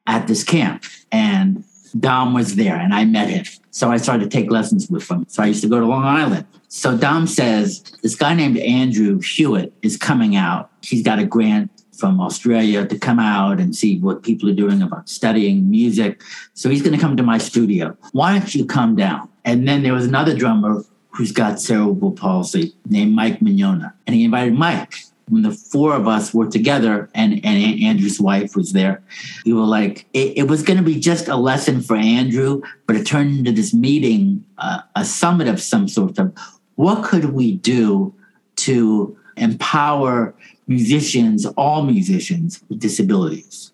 at 0.07 0.27
this 0.27 0.45
camp. 0.45 0.85
And 1.11 1.65
Dom 1.99 2.33
was 2.33 2.55
there, 2.55 2.75
and 2.75 2.93
I 2.93 3.05
met 3.05 3.29
him. 3.29 3.45
So 3.71 3.91
I 3.91 3.97
started 3.97 4.29
to 4.29 4.37
take 4.37 4.51
lessons 4.51 4.89
with 4.89 5.09
him. 5.09 5.25
So 5.27 5.43
I 5.43 5.47
used 5.47 5.61
to 5.61 5.69
go 5.69 5.79
to 5.79 5.85
Long 5.85 6.03
Island. 6.03 6.45
So 6.67 6.97
Dom 6.97 7.27
says, 7.27 7.83
This 8.01 8.15
guy 8.15 8.33
named 8.33 8.57
Andrew 8.57 9.19
Hewitt 9.19 9.73
is 9.81 9.97
coming 9.97 10.35
out. 10.35 10.71
He's 10.81 11.03
got 11.03 11.19
a 11.19 11.25
grant 11.25 11.71
from 11.97 12.19
Australia 12.19 12.85
to 12.85 12.99
come 12.99 13.19
out 13.19 13.59
and 13.59 13.75
see 13.75 13.99
what 13.99 14.23
people 14.23 14.49
are 14.49 14.53
doing 14.55 14.81
about 14.81 15.07
studying 15.07 15.69
music. 15.69 16.21
So 16.53 16.69
he's 16.69 16.81
going 16.81 16.93
to 16.93 16.99
come 16.99 17.15
to 17.17 17.23
my 17.23 17.37
studio. 17.37 17.97
Why 18.11 18.37
don't 18.37 18.53
you 18.53 18.65
come 18.65 18.95
down? 18.95 19.29
And 19.45 19.67
then 19.67 19.83
there 19.83 19.93
was 19.93 20.05
another 20.05 20.35
drummer 20.35 20.83
who's 21.09 21.31
got 21.31 21.59
cerebral 21.59 22.11
palsy 22.11 22.73
named 22.87 23.15
Mike 23.15 23.39
Mignona. 23.39 23.93
And 24.05 24.15
he 24.15 24.25
invited 24.25 24.53
Mike. 24.53 24.93
When 25.27 25.41
the 25.41 25.51
four 25.51 25.95
of 25.95 26.07
us 26.07 26.33
were 26.33 26.47
together 26.47 27.09
and, 27.15 27.33
and 27.43 27.81
Andrew's 27.81 28.19
wife 28.21 28.55
was 28.55 28.73
there, 28.73 29.01
we 29.45 29.53
were 29.53 29.65
like, 29.65 30.05
it, 30.13 30.37
it 30.37 30.47
was 30.47 30.61
going 30.61 30.77
to 30.77 30.83
be 30.83 30.99
just 30.99 31.27
a 31.27 31.35
lesson 31.35 31.81
for 31.81 31.95
Andrew, 31.95 32.61
but 32.85 32.95
it 32.95 33.07
turned 33.07 33.39
into 33.39 33.51
this 33.51 33.73
meeting, 33.73 34.45
uh, 34.59 34.81
a 34.95 35.03
summit 35.03 35.47
of 35.47 35.59
some 35.59 35.87
sort 35.87 36.19
of 36.19 36.37
what 36.75 37.03
could 37.03 37.25
we 37.33 37.53
do 37.53 38.13
to 38.57 39.17
empower 39.37 40.35
musicians, 40.67 41.45
all 41.57 41.83
musicians 41.83 42.63
with 42.69 42.79
disabilities. 42.79 43.71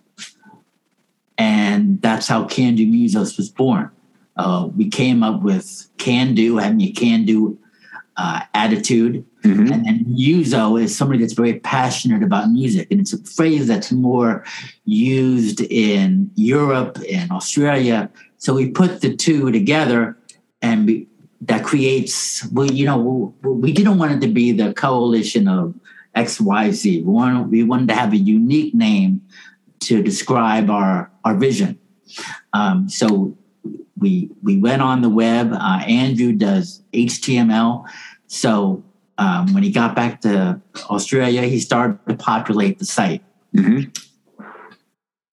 And 1.38 2.01
that's 2.01 2.27
how 2.27 2.46
Can 2.46 2.75
Do 2.75 2.86
Musos 2.86 3.38
was 3.38 3.50
born. 3.50 3.89
Uh, 4.38 4.70
we 4.75 4.89
came 4.89 5.24
up 5.24 5.41
with 5.41 5.89
can 5.98 6.34
do, 6.34 6.58
having 6.58 6.81
a 6.81 6.91
can 6.91 7.25
do 7.25 7.58
uh, 8.21 8.41
attitude. 8.53 9.25
Mhm. 9.43 9.71
And 9.71 9.85
then 9.85 10.05
muso 10.07 10.77
is 10.77 10.95
somebody 10.95 11.19
that's 11.19 11.33
very 11.33 11.59
passionate 11.59 12.21
about 12.21 12.51
music. 12.51 12.87
And 12.91 12.99
it's 13.01 13.13
a 13.13 13.23
phrase 13.23 13.65
that's 13.67 13.91
more 13.91 14.45
used 14.85 15.61
in 15.61 16.29
Europe 16.35 16.99
and 17.11 17.31
Australia. 17.31 18.09
So 18.37 18.53
we 18.53 18.69
put 18.69 19.01
the 19.01 19.15
two 19.15 19.51
together 19.51 20.17
and 20.61 20.85
we, 20.85 21.07
that 21.49 21.63
creates, 21.63 22.45
well, 22.51 22.71
you 22.71 22.85
know, 22.85 23.33
we, 23.43 23.49
we 23.49 23.73
didn't 23.73 23.97
want 23.97 24.11
it 24.11 24.21
to 24.27 24.31
be 24.31 24.51
the 24.51 24.71
coalition 24.73 25.47
of 25.47 25.73
XYZ. 26.15 26.83
We 26.83 27.01
wanted, 27.01 27.49
we 27.49 27.63
wanted 27.63 27.87
to 27.87 27.95
have 27.95 28.13
a 28.13 28.17
unique 28.17 28.75
name 28.75 29.21
to 29.87 30.03
describe 30.03 30.69
our, 30.69 31.09
our 31.25 31.35
vision. 31.35 31.79
Um, 32.53 32.87
so 32.87 33.35
we 34.01 34.29
we 34.41 34.57
went 34.57 34.81
on 34.81 35.01
the 35.01 35.09
web. 35.09 35.53
Uh, 35.53 35.83
Andrew 35.87 36.33
does 36.33 36.83
HTML. 36.93 37.85
So 38.31 38.81
um, 39.17 39.53
when 39.53 39.61
he 39.61 39.71
got 39.71 39.93
back 39.93 40.21
to 40.21 40.61
Australia, 40.89 41.41
he 41.43 41.59
started 41.59 42.00
to 42.07 42.15
populate 42.15 42.79
the 42.79 42.85
site. 42.85 43.21
Mhm. 43.53 43.93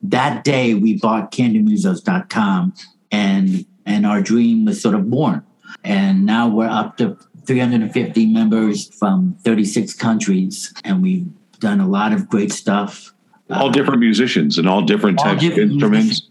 That 0.03 0.43
day, 0.43 0.75
we 0.75 0.99
bought 0.99 1.31
candomusos.com 1.31 2.75
and 3.13 3.65
and 3.87 4.05
our 4.05 4.21
dream 4.21 4.65
was 4.65 4.83
sort 4.83 4.97
of 4.97 5.09
born. 5.09 5.43
And 5.85 6.27
now 6.27 6.49
we're 6.49 6.69
up 6.69 6.97
to 6.99 7.17
350 7.47 8.27
members 8.27 8.89
from 8.99 9.37
36 9.45 9.95
countries, 9.95 10.75
and 10.85 11.01
we've 11.01 11.27
done 11.61 11.81
a 11.81 11.89
lot 11.89 12.13
of 12.13 12.29
great 12.29 12.53
stuff. 12.53 13.15
All 13.49 13.71
different 13.71 14.01
musicians 14.01 14.59
and 14.59 14.69
all 14.69 14.83
different 14.83 15.19
All 15.21 15.25
types 15.25 15.43
different 15.43 15.71
of 15.71 15.73
instruments, 15.73 16.23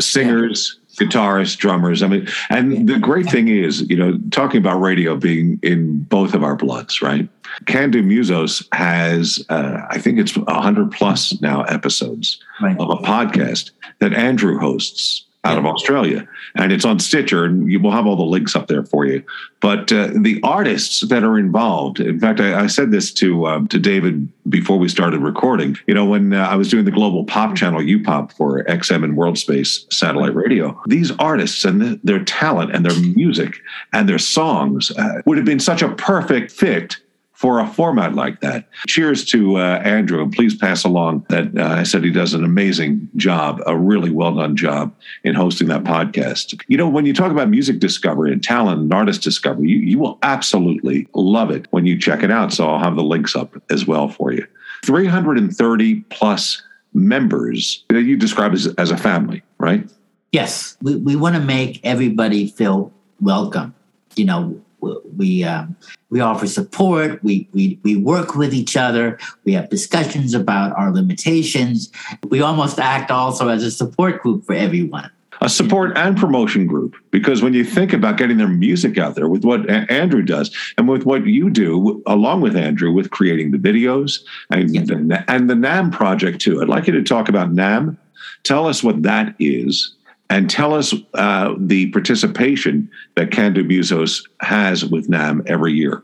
singers, 0.00 0.80
guitarists, 0.96 1.56
drummers. 1.56 2.02
I 2.02 2.08
mean, 2.08 2.26
and 2.50 2.88
the 2.88 2.98
great 2.98 3.26
thing 3.30 3.48
is, 3.48 3.82
you 3.88 3.96
know, 3.96 4.18
talking 4.30 4.58
about 4.58 4.80
radio 4.80 5.16
being 5.16 5.58
in 5.62 6.00
both 6.02 6.34
of 6.34 6.42
our 6.42 6.56
bloods, 6.56 7.02
right? 7.02 7.28
Can 7.66 7.90
Do 7.90 8.02
Musos 8.02 8.66
has, 8.72 9.44
uh, 9.48 9.82
I 9.90 9.98
think 9.98 10.18
it's 10.18 10.36
100 10.36 10.90
plus 10.92 11.40
now 11.40 11.62
episodes 11.62 12.38
Right. 12.60 12.78
of 12.78 12.90
a 12.90 12.96
podcast 12.96 13.70
that 14.00 14.12
Andrew 14.14 14.58
hosts. 14.58 15.25
Out 15.46 15.58
of 15.58 15.66
Australia, 15.66 16.26
and 16.54 16.72
it's 16.72 16.84
on 16.84 16.98
Stitcher, 16.98 17.44
and 17.44 17.70
you 17.70 17.80
will 17.80 17.92
have 17.92 18.06
all 18.06 18.16
the 18.16 18.22
links 18.22 18.56
up 18.56 18.66
there 18.66 18.84
for 18.84 19.06
you. 19.06 19.22
But 19.60 19.92
uh, 19.92 20.10
the 20.14 20.40
artists 20.42 21.00
that 21.00 21.22
are 21.22 21.38
involved, 21.38 22.00
in 22.00 22.18
fact, 22.18 22.40
I, 22.40 22.64
I 22.64 22.66
said 22.66 22.90
this 22.90 23.12
to 23.14 23.46
um, 23.46 23.68
to 23.68 23.78
David 23.78 24.28
before 24.48 24.78
we 24.78 24.88
started 24.88 25.20
recording. 25.20 25.76
You 25.86 25.94
know, 25.94 26.04
when 26.04 26.32
uh, 26.32 26.46
I 26.46 26.56
was 26.56 26.68
doing 26.68 26.84
the 26.84 26.90
global 26.90 27.24
pop 27.24 27.56
channel 27.56 27.80
UPOP 27.80 28.32
for 28.32 28.62
XM 28.64 29.04
and 29.04 29.16
World 29.16 29.38
Space 29.38 29.86
satellite 29.90 30.34
radio, 30.34 30.80
these 30.86 31.12
artists 31.12 31.64
and 31.64 31.80
the, 31.80 32.00
their 32.02 32.22
talent 32.24 32.74
and 32.74 32.84
their 32.84 32.98
music 33.00 33.60
and 33.92 34.08
their 34.08 34.18
songs 34.18 34.90
uh, 34.92 35.22
would 35.24 35.38
have 35.38 35.46
been 35.46 35.60
such 35.60 35.82
a 35.82 35.88
perfect 35.94 36.50
fit 36.50 36.96
for 37.36 37.60
a 37.60 37.66
format 37.66 38.14
like 38.14 38.40
that. 38.40 38.68
Cheers 38.88 39.24
to 39.26 39.58
uh, 39.58 39.80
Andrew, 39.84 40.22
and 40.22 40.32
please 40.32 40.54
pass 40.54 40.84
along 40.84 41.26
that 41.28 41.56
uh, 41.56 41.64
I 41.64 41.82
said 41.82 42.02
he 42.02 42.10
does 42.10 42.32
an 42.32 42.44
amazing 42.44 43.08
job, 43.14 43.62
a 43.66 43.76
really 43.76 44.10
well 44.10 44.34
done 44.34 44.56
job 44.56 44.94
in 45.22 45.34
hosting 45.34 45.68
that 45.68 45.84
podcast. 45.84 46.58
You 46.66 46.78
know, 46.78 46.88
when 46.88 47.04
you 47.04 47.12
talk 47.12 47.30
about 47.30 47.50
music 47.50 47.78
discovery 47.78 48.32
and 48.32 48.42
talent 48.42 48.80
and 48.80 48.92
artist 48.92 49.22
discovery, 49.22 49.68
you, 49.68 49.78
you 49.78 49.98
will 49.98 50.18
absolutely 50.22 51.06
love 51.14 51.50
it 51.50 51.66
when 51.70 51.84
you 51.84 51.98
check 51.98 52.22
it 52.22 52.30
out. 52.30 52.54
So 52.54 52.68
I'll 52.68 52.82
have 52.82 52.96
the 52.96 53.04
links 53.04 53.36
up 53.36 53.54
as 53.70 53.86
well 53.86 54.08
for 54.08 54.32
you. 54.32 54.46
330 54.86 56.00
plus 56.08 56.62
members 56.94 57.84
that 57.90 58.02
you 58.02 58.16
describe 58.16 58.54
as, 58.54 58.66
as 58.78 58.90
a 58.90 58.96
family, 58.96 59.42
right? 59.58 59.88
Yes, 60.32 60.78
we, 60.80 60.96
we 60.96 61.16
want 61.16 61.36
to 61.36 61.42
make 61.42 61.80
everybody 61.84 62.48
feel 62.48 62.92
welcome. 63.20 63.74
You 64.14 64.24
know, 64.24 64.62
we 64.80 65.44
um, 65.44 65.76
we 66.10 66.20
offer 66.20 66.46
support. 66.46 67.22
We, 67.22 67.48
we 67.52 67.78
we 67.82 67.96
work 67.96 68.36
with 68.36 68.54
each 68.54 68.76
other. 68.76 69.18
We 69.44 69.52
have 69.54 69.70
discussions 69.70 70.34
about 70.34 70.76
our 70.76 70.92
limitations. 70.92 71.90
We 72.28 72.40
almost 72.40 72.78
act 72.78 73.10
also 73.10 73.48
as 73.48 73.62
a 73.62 73.70
support 73.70 74.22
group 74.22 74.44
for 74.44 74.54
everyone. 74.54 75.10
A 75.42 75.50
support 75.50 75.96
and 75.98 76.16
promotion 76.16 76.66
group, 76.66 76.96
because 77.10 77.42
when 77.42 77.52
you 77.52 77.62
think 77.62 77.92
about 77.92 78.16
getting 78.16 78.38
their 78.38 78.48
music 78.48 78.96
out 78.96 79.16
there 79.16 79.28
with 79.28 79.44
what 79.44 79.68
Andrew 79.68 80.22
does 80.22 80.50
and 80.78 80.88
with 80.88 81.04
what 81.04 81.26
you 81.26 81.50
do, 81.50 82.02
along 82.06 82.40
with 82.40 82.56
Andrew, 82.56 82.90
with 82.90 83.10
creating 83.10 83.50
the 83.50 83.58
videos 83.58 84.20
and, 84.50 84.74
yes. 84.74 84.88
the, 84.88 85.24
and 85.28 85.50
the 85.50 85.54
NAMM 85.54 85.92
project 85.92 86.40
too. 86.40 86.62
I'd 86.62 86.68
like 86.68 86.86
you 86.86 86.94
to 86.94 87.02
talk 87.02 87.28
about 87.28 87.52
NAMM. 87.52 87.98
Tell 88.44 88.66
us 88.66 88.82
what 88.82 89.02
that 89.02 89.34
is 89.38 89.95
and 90.28 90.50
tell 90.50 90.74
us 90.74 90.94
uh, 91.14 91.54
the 91.58 91.90
participation 91.90 92.90
that 93.14 93.30
Can 93.30 93.54
Do 93.54 93.64
Musos 93.64 94.26
has 94.40 94.84
with 94.84 95.08
NAMM 95.08 95.48
every 95.48 95.72
year. 95.72 96.02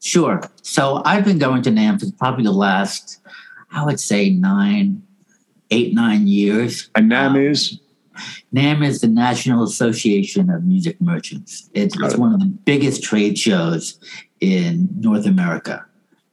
Sure. 0.00 0.40
So 0.62 1.02
I've 1.04 1.24
been 1.24 1.38
going 1.38 1.62
to 1.62 1.70
NAMM 1.70 2.00
for 2.00 2.16
probably 2.18 2.44
the 2.44 2.52
last, 2.52 3.20
I 3.72 3.84
would 3.84 4.00
say, 4.00 4.30
nine, 4.30 5.02
eight, 5.70 5.94
nine 5.94 6.28
years. 6.28 6.90
And 6.94 7.10
NAMM 7.10 7.30
um, 7.30 7.36
is? 7.36 7.80
NAMM 8.54 8.86
is 8.86 9.00
the 9.00 9.08
National 9.08 9.64
Association 9.64 10.50
of 10.50 10.64
Music 10.64 11.00
Merchants. 11.00 11.70
It's, 11.74 11.96
it's 12.00 12.16
one 12.16 12.34
of 12.34 12.40
the 12.40 12.46
biggest 12.46 13.02
trade 13.02 13.38
shows 13.38 13.98
in 14.40 14.88
North 14.96 15.26
America. 15.26 15.84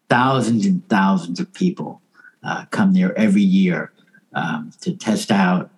Thousands 0.10 0.66
and 0.66 0.88
thousands 0.90 1.40
of 1.40 1.52
people 1.54 2.02
uh, 2.44 2.66
come 2.72 2.94
there 2.94 3.18
every 3.18 3.42
year 3.42 3.92
um, 4.34 4.72
to 4.82 4.96
test 4.96 5.32
out 5.32 5.72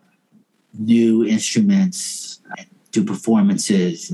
new 0.79 1.25
instruments, 1.25 2.39
do 2.91 3.03
performances, 3.03 4.13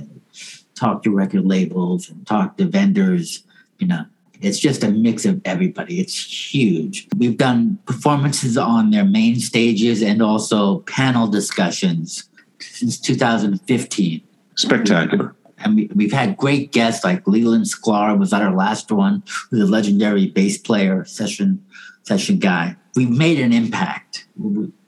talk 0.75 1.03
to 1.03 1.12
record 1.12 1.46
labels, 1.46 2.10
and 2.10 2.25
talk 2.25 2.58
to 2.58 2.65
vendors. 2.65 3.43
You 3.79 3.88
know, 3.88 4.05
it's 4.41 4.60
just 4.60 4.84
a 4.84 4.89
mix 4.91 5.25
of 5.25 5.41
everybody. 5.46 6.00
It's 6.00 6.53
huge. 6.53 7.08
We've 7.17 7.38
done 7.38 7.79
performances 7.86 8.58
on 8.58 8.91
their 8.91 9.05
main 9.05 9.39
stages 9.39 10.01
and 10.01 10.22
also 10.22 10.79
panel 10.79 11.27
discussions 11.27 12.29
since 12.60 13.00
2015. 13.00 14.22
Spectacular. 14.55 15.36
And 15.60 15.89
we, 15.96 16.03
have 16.05 16.12
had 16.12 16.38
great 16.38 16.74
guests 16.74 17.05
like 17.05 17.25
Leland 17.25 17.65
Sklar 17.65 18.20
was 18.20 18.34
at 18.34 18.41
our 18.41 18.53
last 18.53 18.91
one, 18.91 19.24
who's 19.50 19.62
a 19.62 19.72
legendary 19.72 20.27
bass 20.27 20.58
player, 20.58 21.05
session 21.05 21.63
session 22.03 22.38
guy. 22.38 22.75
We've 22.96 23.10
made 23.10 23.39
an 23.39 23.53
impact 23.53 24.27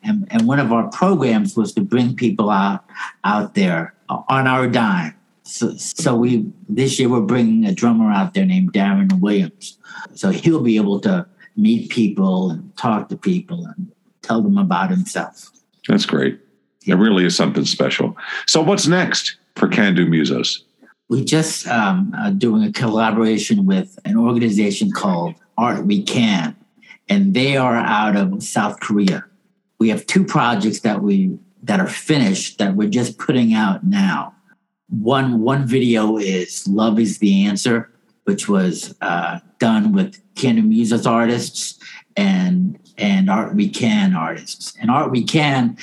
and, 0.06 0.28
and 0.32 0.48
one 0.48 0.60
of 0.60 0.72
our 0.72 0.88
programs 0.90 1.58
was 1.58 1.74
to 1.74 1.82
bring 1.82 2.16
people 2.16 2.50
out 2.50 2.86
out 3.24 3.56
there 3.56 3.94
on 4.10 4.48
our 4.48 4.68
dime. 4.68 5.16
So, 5.44 5.76
so 5.76 6.16
we 6.16 6.46
this 6.70 7.00
year 7.00 7.10
we're 7.10 7.22
bringing 7.22 7.66
a 7.66 7.74
drummer 7.74 8.12
out 8.12 8.34
there 8.34 8.46
named 8.46 8.74
Darren 8.74 9.20
Williams. 9.20 9.78
So 10.14 10.30
he'll 10.30 10.62
be 10.62 10.78
able 10.78 11.00
to 11.02 11.28
meet 11.58 11.90
people 11.90 12.52
and 12.52 12.76
talk 12.78 13.10
to 13.10 13.18
people 13.18 13.66
and 13.66 13.92
tell 14.22 14.42
them 14.42 14.58
about 14.58 14.90
himself. 14.90 15.52
That's 15.88 16.06
great. 16.06 16.40
Yeah. 16.84 16.96
It 16.96 16.98
really 16.98 17.26
is 17.26 17.36
something 17.36 17.66
special. 17.66 18.16
So 18.46 18.62
what's 18.62 18.88
next 18.88 19.38
for 19.56 19.68
Can 19.68 19.96
Do 19.96 20.08
Musos? 20.08 20.62
We 21.10 21.24
just 21.24 21.68
um, 21.68 22.14
are 22.18 22.32
doing 22.32 22.64
a 22.64 22.72
collaboration 22.72 23.66
with 23.66 23.98
an 24.06 24.18
organization 24.18 24.92
called 24.92 25.36
Art 25.58 25.86
We 25.86 26.02
Can, 26.02 26.56
and 27.08 27.36
they 27.36 27.58
are 27.58 27.76
out 27.76 28.16
of 28.16 28.42
South 28.42 28.80
Korea 28.80 29.26
we 29.80 29.90
have 29.90 30.06
two 30.06 30.24
projects 30.24 30.82
that 30.82 31.02
we 31.02 31.38
that 31.64 31.80
are 31.80 31.88
finished 31.88 32.60
that 32.60 32.76
we're 32.76 32.90
just 32.90 33.18
putting 33.18 33.54
out 33.54 33.84
now. 33.84 34.34
One 34.90 35.42
one 35.42 35.66
video 35.66 36.18
is 36.18 36.68
"Love 36.68 37.00
Is 37.00 37.20
the 37.20 37.46
Answer," 37.46 37.92
which 38.24 38.48
was 38.48 38.96
uh, 39.02 39.40
done 39.60 39.94
with 39.94 40.22
Can 40.36 40.56
Do 40.56 40.64
Musos 40.64 41.10
artists 41.10 41.80
and 42.16 42.80
and 42.98 43.30
Art 43.30 43.56
We 43.56 43.70
Can 43.70 44.16
artists. 44.16 44.74
And 44.80 44.90
Art 44.90 45.12
We 45.12 45.24
Can, 45.24 45.78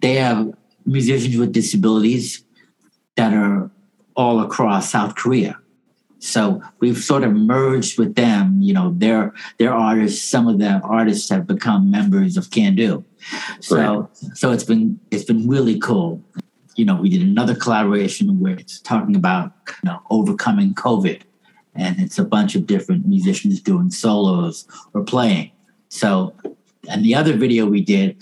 they 0.00 0.14
have 0.14 0.52
musicians 0.84 1.36
with 1.36 1.52
disabilities 1.52 2.44
that 3.16 3.32
are 3.32 3.70
all 4.16 4.40
across 4.40 4.90
South 4.90 5.14
Korea. 5.14 5.58
So 6.18 6.62
we've 6.80 6.98
sort 6.98 7.24
of 7.24 7.32
merged 7.32 7.98
with 7.98 8.14
them. 8.14 8.60
You 8.60 8.74
know, 8.74 8.94
their 8.96 9.34
their 9.58 9.72
artists. 9.72 10.22
Some 10.22 10.48
of 10.48 10.58
the 10.58 10.80
artists 10.80 11.28
have 11.30 11.46
become 11.46 11.90
members 11.90 12.36
of 12.36 12.50
Can 12.50 12.74
Do. 12.74 13.04
So 13.60 13.76
right. 13.76 14.16
so 14.34 14.52
it's 14.52 14.64
been 14.64 14.98
it's 15.10 15.24
been 15.24 15.48
really 15.48 15.78
cool. 15.78 16.22
You 16.76 16.84
know, 16.84 16.96
we 16.96 17.08
did 17.08 17.22
another 17.22 17.54
collaboration 17.54 18.40
where 18.40 18.54
it's 18.54 18.80
talking 18.80 19.16
about 19.16 19.52
you 19.82 19.90
know 19.90 20.02
overcoming 20.10 20.74
COVID, 20.74 21.22
and 21.74 22.00
it's 22.00 22.18
a 22.18 22.24
bunch 22.24 22.54
of 22.54 22.66
different 22.66 23.06
musicians 23.06 23.60
doing 23.60 23.90
solos 23.90 24.66
or 24.94 25.04
playing. 25.04 25.52
So, 25.88 26.34
and 26.88 27.04
the 27.04 27.14
other 27.14 27.36
video 27.36 27.66
we 27.66 27.80
did 27.80 28.16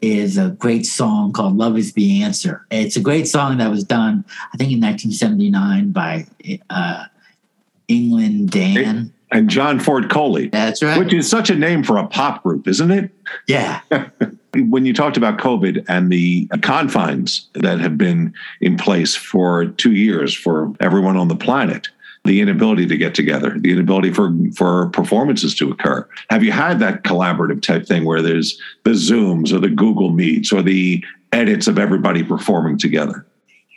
is 0.00 0.36
a 0.36 0.50
great 0.50 0.86
song 0.86 1.32
called 1.32 1.56
Love 1.56 1.78
is 1.78 1.92
the 1.94 2.22
Answer. 2.22 2.66
It's 2.70 2.96
a 2.96 3.00
great 3.00 3.26
song 3.26 3.58
that 3.58 3.70
was 3.70 3.84
done, 3.84 4.24
I 4.52 4.56
think, 4.56 4.72
in 4.72 4.80
1979 4.80 5.92
by 5.92 6.26
uh, 6.70 7.06
England 7.88 8.50
Dan. 8.50 9.12
And 9.32 9.50
John 9.50 9.80
Ford 9.80 10.08
Coley. 10.08 10.48
That's 10.48 10.82
right. 10.82 10.98
Which 10.98 11.12
is 11.12 11.28
such 11.28 11.50
a 11.50 11.54
name 11.54 11.82
for 11.82 11.96
a 11.96 12.06
pop 12.06 12.44
group, 12.44 12.68
isn't 12.68 12.90
it? 12.92 13.10
Yeah. 13.48 13.80
when 14.54 14.86
you 14.86 14.94
talked 14.94 15.16
about 15.16 15.38
COVID 15.38 15.84
and 15.88 16.10
the 16.10 16.46
confines 16.62 17.48
that 17.54 17.80
have 17.80 17.98
been 17.98 18.32
in 18.60 18.76
place 18.76 19.14
for 19.14 19.66
two 19.66 19.92
years 19.92 20.34
for 20.34 20.72
everyone 20.80 21.16
on 21.16 21.28
the 21.28 21.36
planet, 21.36 21.88
the 22.24 22.40
inability 22.40 22.86
to 22.86 22.96
get 22.96 23.14
together, 23.14 23.56
the 23.58 23.72
inability 23.72 24.12
for 24.12 24.34
for 24.56 24.88
performances 24.90 25.54
to 25.56 25.70
occur. 25.70 26.06
Have 26.30 26.42
you 26.42 26.52
had 26.52 26.80
that 26.80 27.04
collaborative 27.04 27.62
type 27.62 27.86
thing 27.86 28.04
where 28.04 28.22
there's 28.22 28.60
the 28.84 28.90
Zooms 28.90 29.52
or 29.52 29.58
the 29.58 29.68
Google 29.68 30.10
Meets 30.10 30.52
or 30.52 30.62
the 30.62 31.04
edits 31.32 31.68
of 31.68 31.78
everybody 31.78 32.22
performing 32.22 32.78
together? 32.78 33.26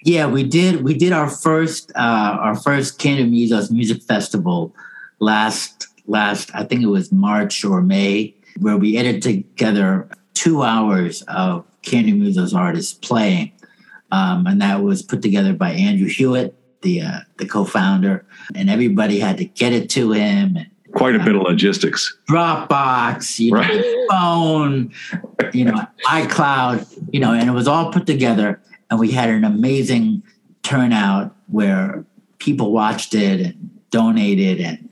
Yeah, 0.03 0.27
we 0.27 0.43
did. 0.43 0.83
We 0.83 0.93
did 0.93 1.11
our 1.11 1.29
first 1.29 1.91
uh, 1.95 2.37
our 2.39 2.55
first 2.55 2.99
Can 2.99 3.17
Musos 3.31 3.69
Music 3.71 4.01
Festival 4.03 4.73
last 5.19 5.87
last 6.07 6.51
I 6.53 6.63
think 6.63 6.81
it 6.81 6.87
was 6.87 7.11
March 7.11 7.63
or 7.65 7.81
May, 7.81 8.35
where 8.59 8.77
we 8.77 8.97
edited 8.97 9.43
together 9.57 10.09
two 10.33 10.63
hours 10.63 11.21
of 11.23 11.65
Can 11.81 12.05
Do 12.05 12.15
Musos 12.15 12.53
artists 12.53 12.93
playing, 12.93 13.51
um, 14.11 14.47
and 14.47 14.61
that 14.61 14.81
was 14.81 15.01
put 15.01 15.21
together 15.21 15.53
by 15.53 15.71
Andrew 15.71 16.07
Hewitt, 16.07 16.55
the 16.81 17.01
uh, 17.01 17.19
the 17.37 17.45
co-founder, 17.45 18.25
and 18.55 18.69
everybody 18.69 19.19
had 19.19 19.37
to 19.37 19.45
get 19.45 19.73
it 19.73 19.89
to 19.91 20.11
him. 20.13 20.55
And, 20.55 20.69
Quite 20.93 21.15
a 21.15 21.19
bit 21.19 21.35
of 21.35 21.43
logistics. 21.43 22.17
Dropbox, 22.27 23.37
you 23.37 23.51
know, 23.51 23.59
right. 23.59 24.07
phone, 24.09 24.91
you 25.53 25.65
know, 25.65 25.85
iCloud, 26.07 27.11
you 27.11 27.19
know, 27.19 27.31
and 27.31 27.47
it 27.47 27.53
was 27.53 27.67
all 27.67 27.91
put 27.91 28.07
together, 28.07 28.59
and 28.89 28.99
we 28.99 29.11
had 29.11 29.29
an 29.29 29.43
amazing 29.43 30.23
turnout 30.63 31.35
where 31.47 32.05
people 32.39 32.71
watched 32.71 33.13
it 33.13 33.41
and 33.41 33.69
donated 33.91 34.59
and 34.59 34.89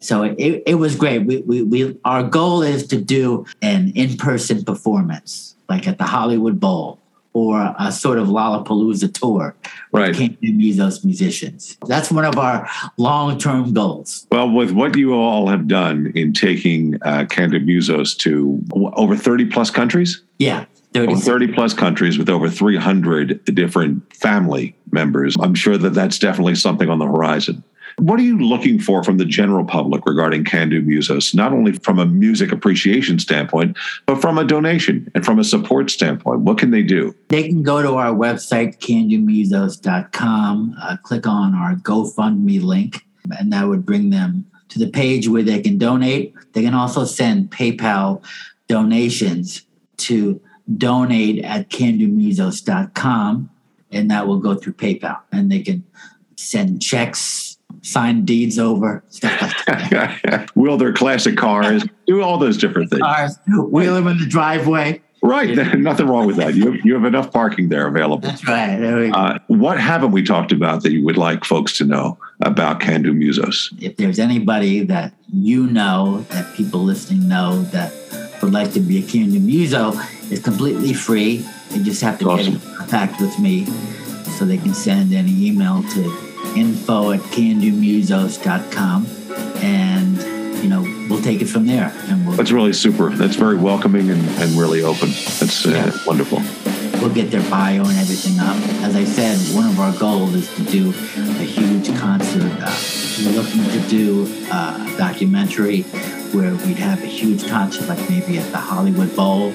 so 0.00 0.22
it, 0.22 0.62
it 0.66 0.74
was 0.76 0.96
great. 0.96 1.26
We, 1.26 1.42
we, 1.42 1.62
we, 1.62 1.98
our 2.06 2.22
goal 2.22 2.62
is 2.62 2.86
to 2.86 2.98
do 2.98 3.44
an 3.60 3.92
in 3.94 4.16
person 4.16 4.64
performance, 4.64 5.54
like 5.68 5.86
at 5.86 5.98
the 5.98 6.04
Hollywood 6.04 6.58
Bowl 6.58 6.98
or 7.32 7.74
a 7.78 7.92
sort 7.92 8.18
of 8.18 8.26
Lollapalooza 8.28 9.12
tour. 9.12 9.54
Right. 9.92 10.14
Can't 10.14 10.40
do 10.40 10.52
Musos 10.52 11.04
musicians. 11.04 11.76
That's 11.86 12.10
one 12.10 12.24
of 12.24 12.38
our 12.38 12.68
long-term 12.96 13.72
goals. 13.72 14.26
Well, 14.32 14.50
with 14.50 14.72
what 14.72 14.96
you 14.96 15.14
all 15.14 15.46
have 15.46 15.68
done 15.68 16.12
in 16.14 16.32
taking 16.32 17.00
uh, 17.02 17.26
Can 17.30 17.50
Do 17.50 17.60
Musos 17.60 18.16
to 18.18 18.64
over 18.94 19.16
30 19.16 19.46
plus 19.46 19.70
countries? 19.70 20.22
Yeah. 20.38 20.64
30, 20.94 21.16
30 21.16 21.52
plus 21.52 21.74
countries 21.74 22.18
with 22.18 22.28
over 22.28 22.48
300 22.48 23.44
different 23.46 24.14
family 24.14 24.76
members. 24.90 25.36
I'm 25.40 25.54
sure 25.54 25.78
that 25.78 25.90
that's 25.90 26.18
definitely 26.18 26.56
something 26.56 26.88
on 26.88 26.98
the 26.98 27.06
horizon. 27.06 27.62
What 27.98 28.18
are 28.18 28.22
you 28.22 28.38
looking 28.38 28.78
for 28.78 29.04
from 29.04 29.18
the 29.18 29.24
general 29.24 29.64
public 29.64 30.06
regarding 30.06 30.44
Can 30.44 30.70
Do 30.70 30.82
Musos, 30.82 31.34
not 31.34 31.52
only 31.52 31.72
from 31.72 31.98
a 31.98 32.06
music 32.06 32.50
appreciation 32.50 33.18
standpoint, 33.18 33.76
but 34.06 34.20
from 34.20 34.38
a 34.38 34.44
donation 34.44 35.10
and 35.14 35.24
from 35.24 35.38
a 35.38 35.44
support 35.44 35.90
standpoint? 35.90 36.40
What 36.40 36.56
can 36.58 36.70
they 36.70 36.82
do? 36.82 37.14
They 37.28 37.46
can 37.48 37.62
go 37.62 37.82
to 37.82 37.96
our 37.96 38.14
website, 38.14 38.78
candomusos.com, 38.78 40.76
uh, 40.80 40.96
click 41.02 41.26
on 41.26 41.54
our 41.54 41.74
GoFundMe 41.74 42.62
link, 42.62 43.04
and 43.38 43.52
that 43.52 43.68
would 43.68 43.84
bring 43.84 44.10
them 44.10 44.46
to 44.70 44.78
the 44.78 44.88
page 44.88 45.28
where 45.28 45.42
they 45.42 45.60
can 45.60 45.76
donate. 45.76 46.34
They 46.52 46.62
can 46.62 46.74
also 46.74 47.04
send 47.04 47.50
PayPal 47.50 48.24
donations 48.68 49.66
to 49.98 50.40
donate 50.76 51.44
at 51.44 51.68
candomusos.com, 51.70 53.50
and 53.90 54.10
that 54.10 54.26
will 54.26 54.38
go 54.38 54.54
through 54.54 54.74
PayPal. 54.74 55.20
And 55.32 55.50
they 55.50 55.60
can 55.60 55.84
send 56.36 56.80
checks 56.80 57.58
sign 57.82 58.24
deeds 58.24 58.58
over, 58.58 59.02
stuff 59.08 59.40
like 59.42 59.90
that. 59.90 60.50
Wheel 60.54 60.76
their 60.76 60.92
classic 60.92 61.36
cars, 61.36 61.84
do 62.06 62.22
all 62.22 62.38
those 62.38 62.56
different 62.56 62.90
things. 62.90 63.02
Cars, 63.02 63.38
wheel 63.46 63.94
them 63.94 64.06
in 64.06 64.18
the 64.18 64.26
driveway. 64.26 65.02
Right, 65.22 65.50
nothing 65.78 66.06
wrong 66.06 66.26
with 66.26 66.36
that. 66.36 66.54
You 66.54 66.72
have, 66.72 66.84
you 66.84 66.94
have 66.94 67.04
enough 67.04 67.30
parking 67.30 67.68
there 67.68 67.86
available. 67.86 68.26
That's 68.26 68.46
right. 68.46 69.10
Uh, 69.12 69.38
what 69.48 69.78
haven't 69.78 70.12
we 70.12 70.22
talked 70.22 70.50
about 70.50 70.82
that 70.82 70.92
you 70.92 71.04
would 71.04 71.18
like 71.18 71.44
folks 71.44 71.76
to 71.78 71.84
know 71.84 72.18
about 72.40 72.80
Can 72.80 73.02
Do 73.02 73.12
Musos? 73.12 73.70
If 73.82 73.96
there's 73.96 74.18
anybody 74.18 74.82
that 74.84 75.12
you 75.30 75.66
know, 75.66 76.22
that 76.30 76.54
people 76.54 76.80
listening 76.80 77.28
know, 77.28 77.62
that 77.64 77.92
would 78.42 78.52
like 78.52 78.72
to 78.72 78.80
be 78.80 78.98
a 78.98 79.02
Can 79.02 79.30
Do 79.30 79.40
Muso, 79.40 79.92
it's 80.30 80.42
completely 80.42 80.94
free. 80.94 81.38
They 81.70 81.82
just 81.82 82.00
have 82.02 82.18
to 82.20 82.30
awesome. 82.30 82.54
get 82.54 82.64
in 82.64 82.76
contact 82.76 83.20
with 83.20 83.38
me 83.38 83.66
so 84.38 84.44
they 84.44 84.58
can 84.58 84.74
send 84.74 85.12
any 85.12 85.46
email 85.46 85.82
to 85.82 86.04
info 86.56 87.12
at 87.12 87.20
candomusos.com 87.20 89.06
and 89.62 90.16
you 90.62 90.68
know 90.68 90.82
we'll 91.08 91.22
take 91.22 91.42
it 91.42 91.46
from 91.46 91.66
there 91.66 91.92
and 92.08 92.26
we'll, 92.26 92.36
that's 92.36 92.50
really 92.50 92.72
super. 92.72 93.10
That's 93.10 93.36
very 93.36 93.56
welcoming 93.56 94.10
and, 94.10 94.22
and 94.40 94.52
really 94.52 94.82
open. 94.82 95.08
That's 95.10 95.66
uh, 95.66 95.70
yeah. 95.70 95.90
wonderful. 96.06 96.40
We'll 97.00 97.14
get 97.14 97.30
their 97.30 97.48
bio 97.50 97.82
and 97.82 97.98
everything 97.98 98.38
up. 98.38 98.56
As 98.84 98.94
i 98.94 99.04
said 99.04 99.36
one 99.54 99.66
of 99.66 99.80
our 99.80 99.92
goals 99.98 100.34
is 100.34 100.54
to 100.54 100.62
do 100.64 100.90
a 100.90 101.44
huge 101.44 101.94
concert. 101.98 102.52
Uh, 102.60 102.76
we're 103.24 103.42
looking 103.42 103.64
to 103.64 103.88
do 103.88 104.26
uh, 104.50 104.88
a 104.94 104.96
documentary 104.96 105.82
where 106.32 106.54
we'd 106.66 106.78
have 106.78 107.02
a 107.02 107.06
huge 107.06 107.46
concert 107.48 107.88
like 107.88 108.08
maybe 108.08 108.38
at 108.38 108.50
the 108.52 108.56
hollywood 108.56 109.14
bowl 109.16 109.52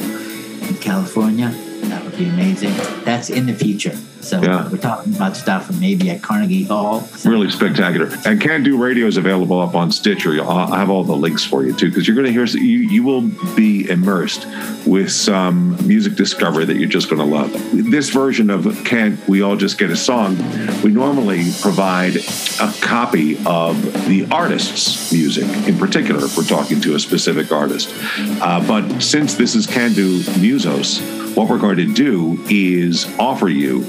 in 0.67 0.75
california. 0.75 1.49
That 1.85 2.03
would 2.03 2.17
be 2.17 2.27
amazing. 2.27 2.73
That's 3.03 3.29
in 3.29 3.45
the 3.45 3.53
future 3.53 3.97
so 4.25 4.41
yeah. 4.41 4.69
we're 4.69 4.77
talking 4.77 5.15
about 5.15 5.37
stuff 5.37 5.71
maybe 5.79 6.09
at 6.09 6.21
Carnegie 6.21 6.63
Hall. 6.63 7.01
So. 7.01 7.29
Really 7.29 7.49
spectacular. 7.49 8.09
And 8.25 8.41
Can 8.41 8.63
Do 8.63 8.81
Radio 8.81 9.05
is 9.05 9.17
available 9.17 9.61
up 9.61 9.75
on 9.75 9.91
Stitcher. 9.91 10.41
I'll 10.41 10.67
have 10.67 10.89
all 10.89 11.03
the 11.03 11.15
links 11.15 11.43
for 11.43 11.63
you 11.63 11.73
too, 11.73 11.89
because 11.89 12.07
you're 12.07 12.15
going 12.15 12.27
to 12.27 12.33
hear 12.33 12.45
you 12.45 12.79
you 12.79 13.03
will 13.03 13.21
be 13.55 13.89
immersed 13.89 14.47
with 14.85 15.11
some 15.11 15.75
music 15.87 16.15
discovery 16.15 16.65
that 16.65 16.77
you're 16.77 16.89
just 16.89 17.09
going 17.09 17.19
to 17.19 17.35
love. 17.35 17.51
This 17.73 18.09
version 18.09 18.49
of 18.49 18.83
Can't 18.85 19.25
We 19.27 19.41
All 19.41 19.55
Just 19.55 19.77
Get 19.77 19.89
a 19.89 19.95
Song, 19.95 20.37
we 20.81 20.91
normally 20.91 21.45
provide 21.61 22.15
a 22.15 22.73
copy 22.81 23.37
of 23.45 23.81
the 24.07 24.27
artist's 24.31 25.11
music 25.11 25.45
in 25.67 25.77
particular 25.77 26.25
if 26.25 26.37
we're 26.37 26.43
talking 26.43 26.81
to 26.81 26.95
a 26.95 26.99
specific 26.99 27.51
artist. 27.51 27.93
Uh, 28.41 28.65
but 28.67 28.99
since 28.99 29.35
this 29.35 29.55
is 29.55 29.67
Can 29.67 29.93
Do 29.93 30.19
Musos, 30.19 31.01
what 31.35 31.49
we're 31.49 31.59
going 31.59 31.77
to 31.77 31.93
do 31.93 32.39
is 32.49 33.05
offer 33.19 33.49
you 33.49 33.85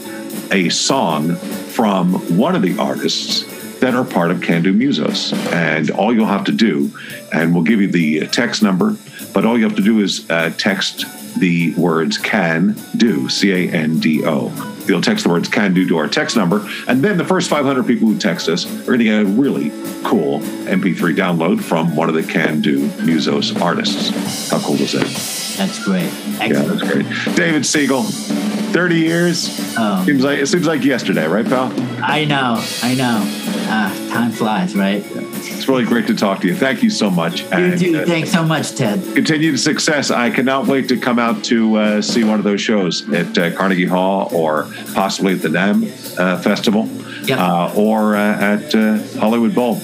a 0.52 0.68
song 0.68 1.34
from 1.34 2.14
one 2.36 2.54
of 2.54 2.62
the 2.62 2.78
artists 2.78 3.44
that 3.80 3.94
are 3.94 4.04
part 4.04 4.30
of 4.30 4.40
Can 4.40 4.62
Do 4.62 4.72
Musos. 4.72 5.32
And 5.52 5.90
all 5.90 6.14
you'll 6.14 6.26
have 6.26 6.44
to 6.44 6.52
do, 6.52 6.90
and 7.32 7.54
we'll 7.54 7.64
give 7.64 7.80
you 7.80 7.88
the 7.88 8.26
text 8.28 8.62
number, 8.62 8.96
but 9.32 9.44
all 9.44 9.58
you 9.58 9.64
have 9.64 9.76
to 9.76 9.82
do 9.82 10.00
is 10.00 10.28
uh, 10.30 10.52
text 10.56 11.04
the 11.38 11.74
words 11.74 12.18
can 12.18 12.76
do, 12.96 13.28
C 13.28 13.52
A 13.52 13.70
N 13.70 14.00
D 14.00 14.24
O. 14.24 14.50
You'll 14.86 15.02
text 15.02 15.24
the 15.24 15.30
words 15.30 15.48
can 15.48 15.74
do 15.74 15.86
to 15.88 15.98
our 15.98 16.08
text 16.08 16.36
number, 16.36 16.66
and 16.88 17.02
then 17.02 17.18
the 17.18 17.24
first 17.24 17.50
500 17.50 17.86
people 17.86 18.08
who 18.08 18.18
text 18.18 18.48
us 18.48 18.66
are 18.82 18.86
going 18.86 19.00
to 19.00 19.04
get 19.04 19.22
a 19.22 19.24
really 19.24 19.70
cool 20.04 20.40
MP3 20.40 21.14
download 21.16 21.60
from 21.60 21.94
one 21.96 22.08
of 22.08 22.14
the 22.14 22.22
Can 22.22 22.60
Do 22.60 22.88
Musos 22.88 23.60
artists. 23.60 24.50
How 24.50 24.60
cool 24.60 24.76
is 24.76 24.92
that? 24.92 25.45
That's 25.56 25.82
great. 25.84 26.10
Excellent. 26.40 26.50
Yeah, 26.50 26.62
that's 26.62 27.24
great. 27.24 27.36
David 27.36 27.64
Siegel, 27.64 28.02
30 28.02 28.96
years. 28.96 29.48
Oh. 29.78 30.04
Seems 30.04 30.22
like 30.22 30.38
it 30.38 30.46
seems 30.46 30.66
like 30.66 30.84
yesterday, 30.84 31.26
right, 31.26 31.46
pal? 31.46 31.72
I 32.02 32.24
know, 32.24 32.62
I 32.82 32.94
know. 32.94 33.22
Uh, 33.68 34.08
time 34.10 34.30
flies, 34.30 34.76
right? 34.76 35.02
It's 35.06 35.66
really 35.66 35.84
great 35.84 36.06
to 36.08 36.14
talk 36.14 36.40
to 36.42 36.46
you. 36.46 36.54
Thank 36.54 36.82
you 36.82 36.90
so 36.90 37.10
much. 37.10 37.40
You 37.40 37.48
and, 37.52 37.80
too. 37.80 37.98
Uh, 37.98 38.06
Thanks 38.06 38.30
so 38.30 38.44
much, 38.44 38.74
Ted. 38.74 39.02
Continued 39.14 39.58
success. 39.58 40.10
I 40.10 40.30
cannot 40.30 40.66
wait 40.66 40.88
to 40.88 40.98
come 40.98 41.18
out 41.18 41.42
to 41.44 41.76
uh, 41.76 42.02
see 42.02 42.22
one 42.22 42.38
of 42.38 42.44
those 42.44 42.60
shows 42.60 43.10
at 43.12 43.36
uh, 43.38 43.56
Carnegie 43.56 43.86
Hall 43.86 44.28
or 44.32 44.68
possibly 44.94 45.32
at 45.32 45.42
the 45.42 45.48
NAMM 45.48 46.18
uh, 46.18 46.38
Festival 46.38 46.86
yep. 47.24 47.38
Uh, 47.40 47.72
or 47.74 48.14
at 48.14 48.72
Hollywood 49.14 49.54
Bowl. 49.54 49.80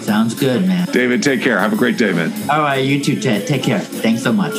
Sounds 0.00 0.34
good, 0.34 0.66
man. 0.66 0.88
David, 0.88 1.22
take 1.22 1.42
care. 1.42 1.58
Have 1.58 1.72
a 1.72 1.76
great 1.76 1.98
day, 1.98 2.12
man. 2.12 2.32
All 2.50 2.62
right, 2.62 2.84
you 2.84 3.04
too, 3.04 3.20
Ted. 3.20 3.46
Take 3.46 3.62
care. 3.62 3.80
Thanks 3.80 4.22
so 4.22 4.32
much. 4.32 4.54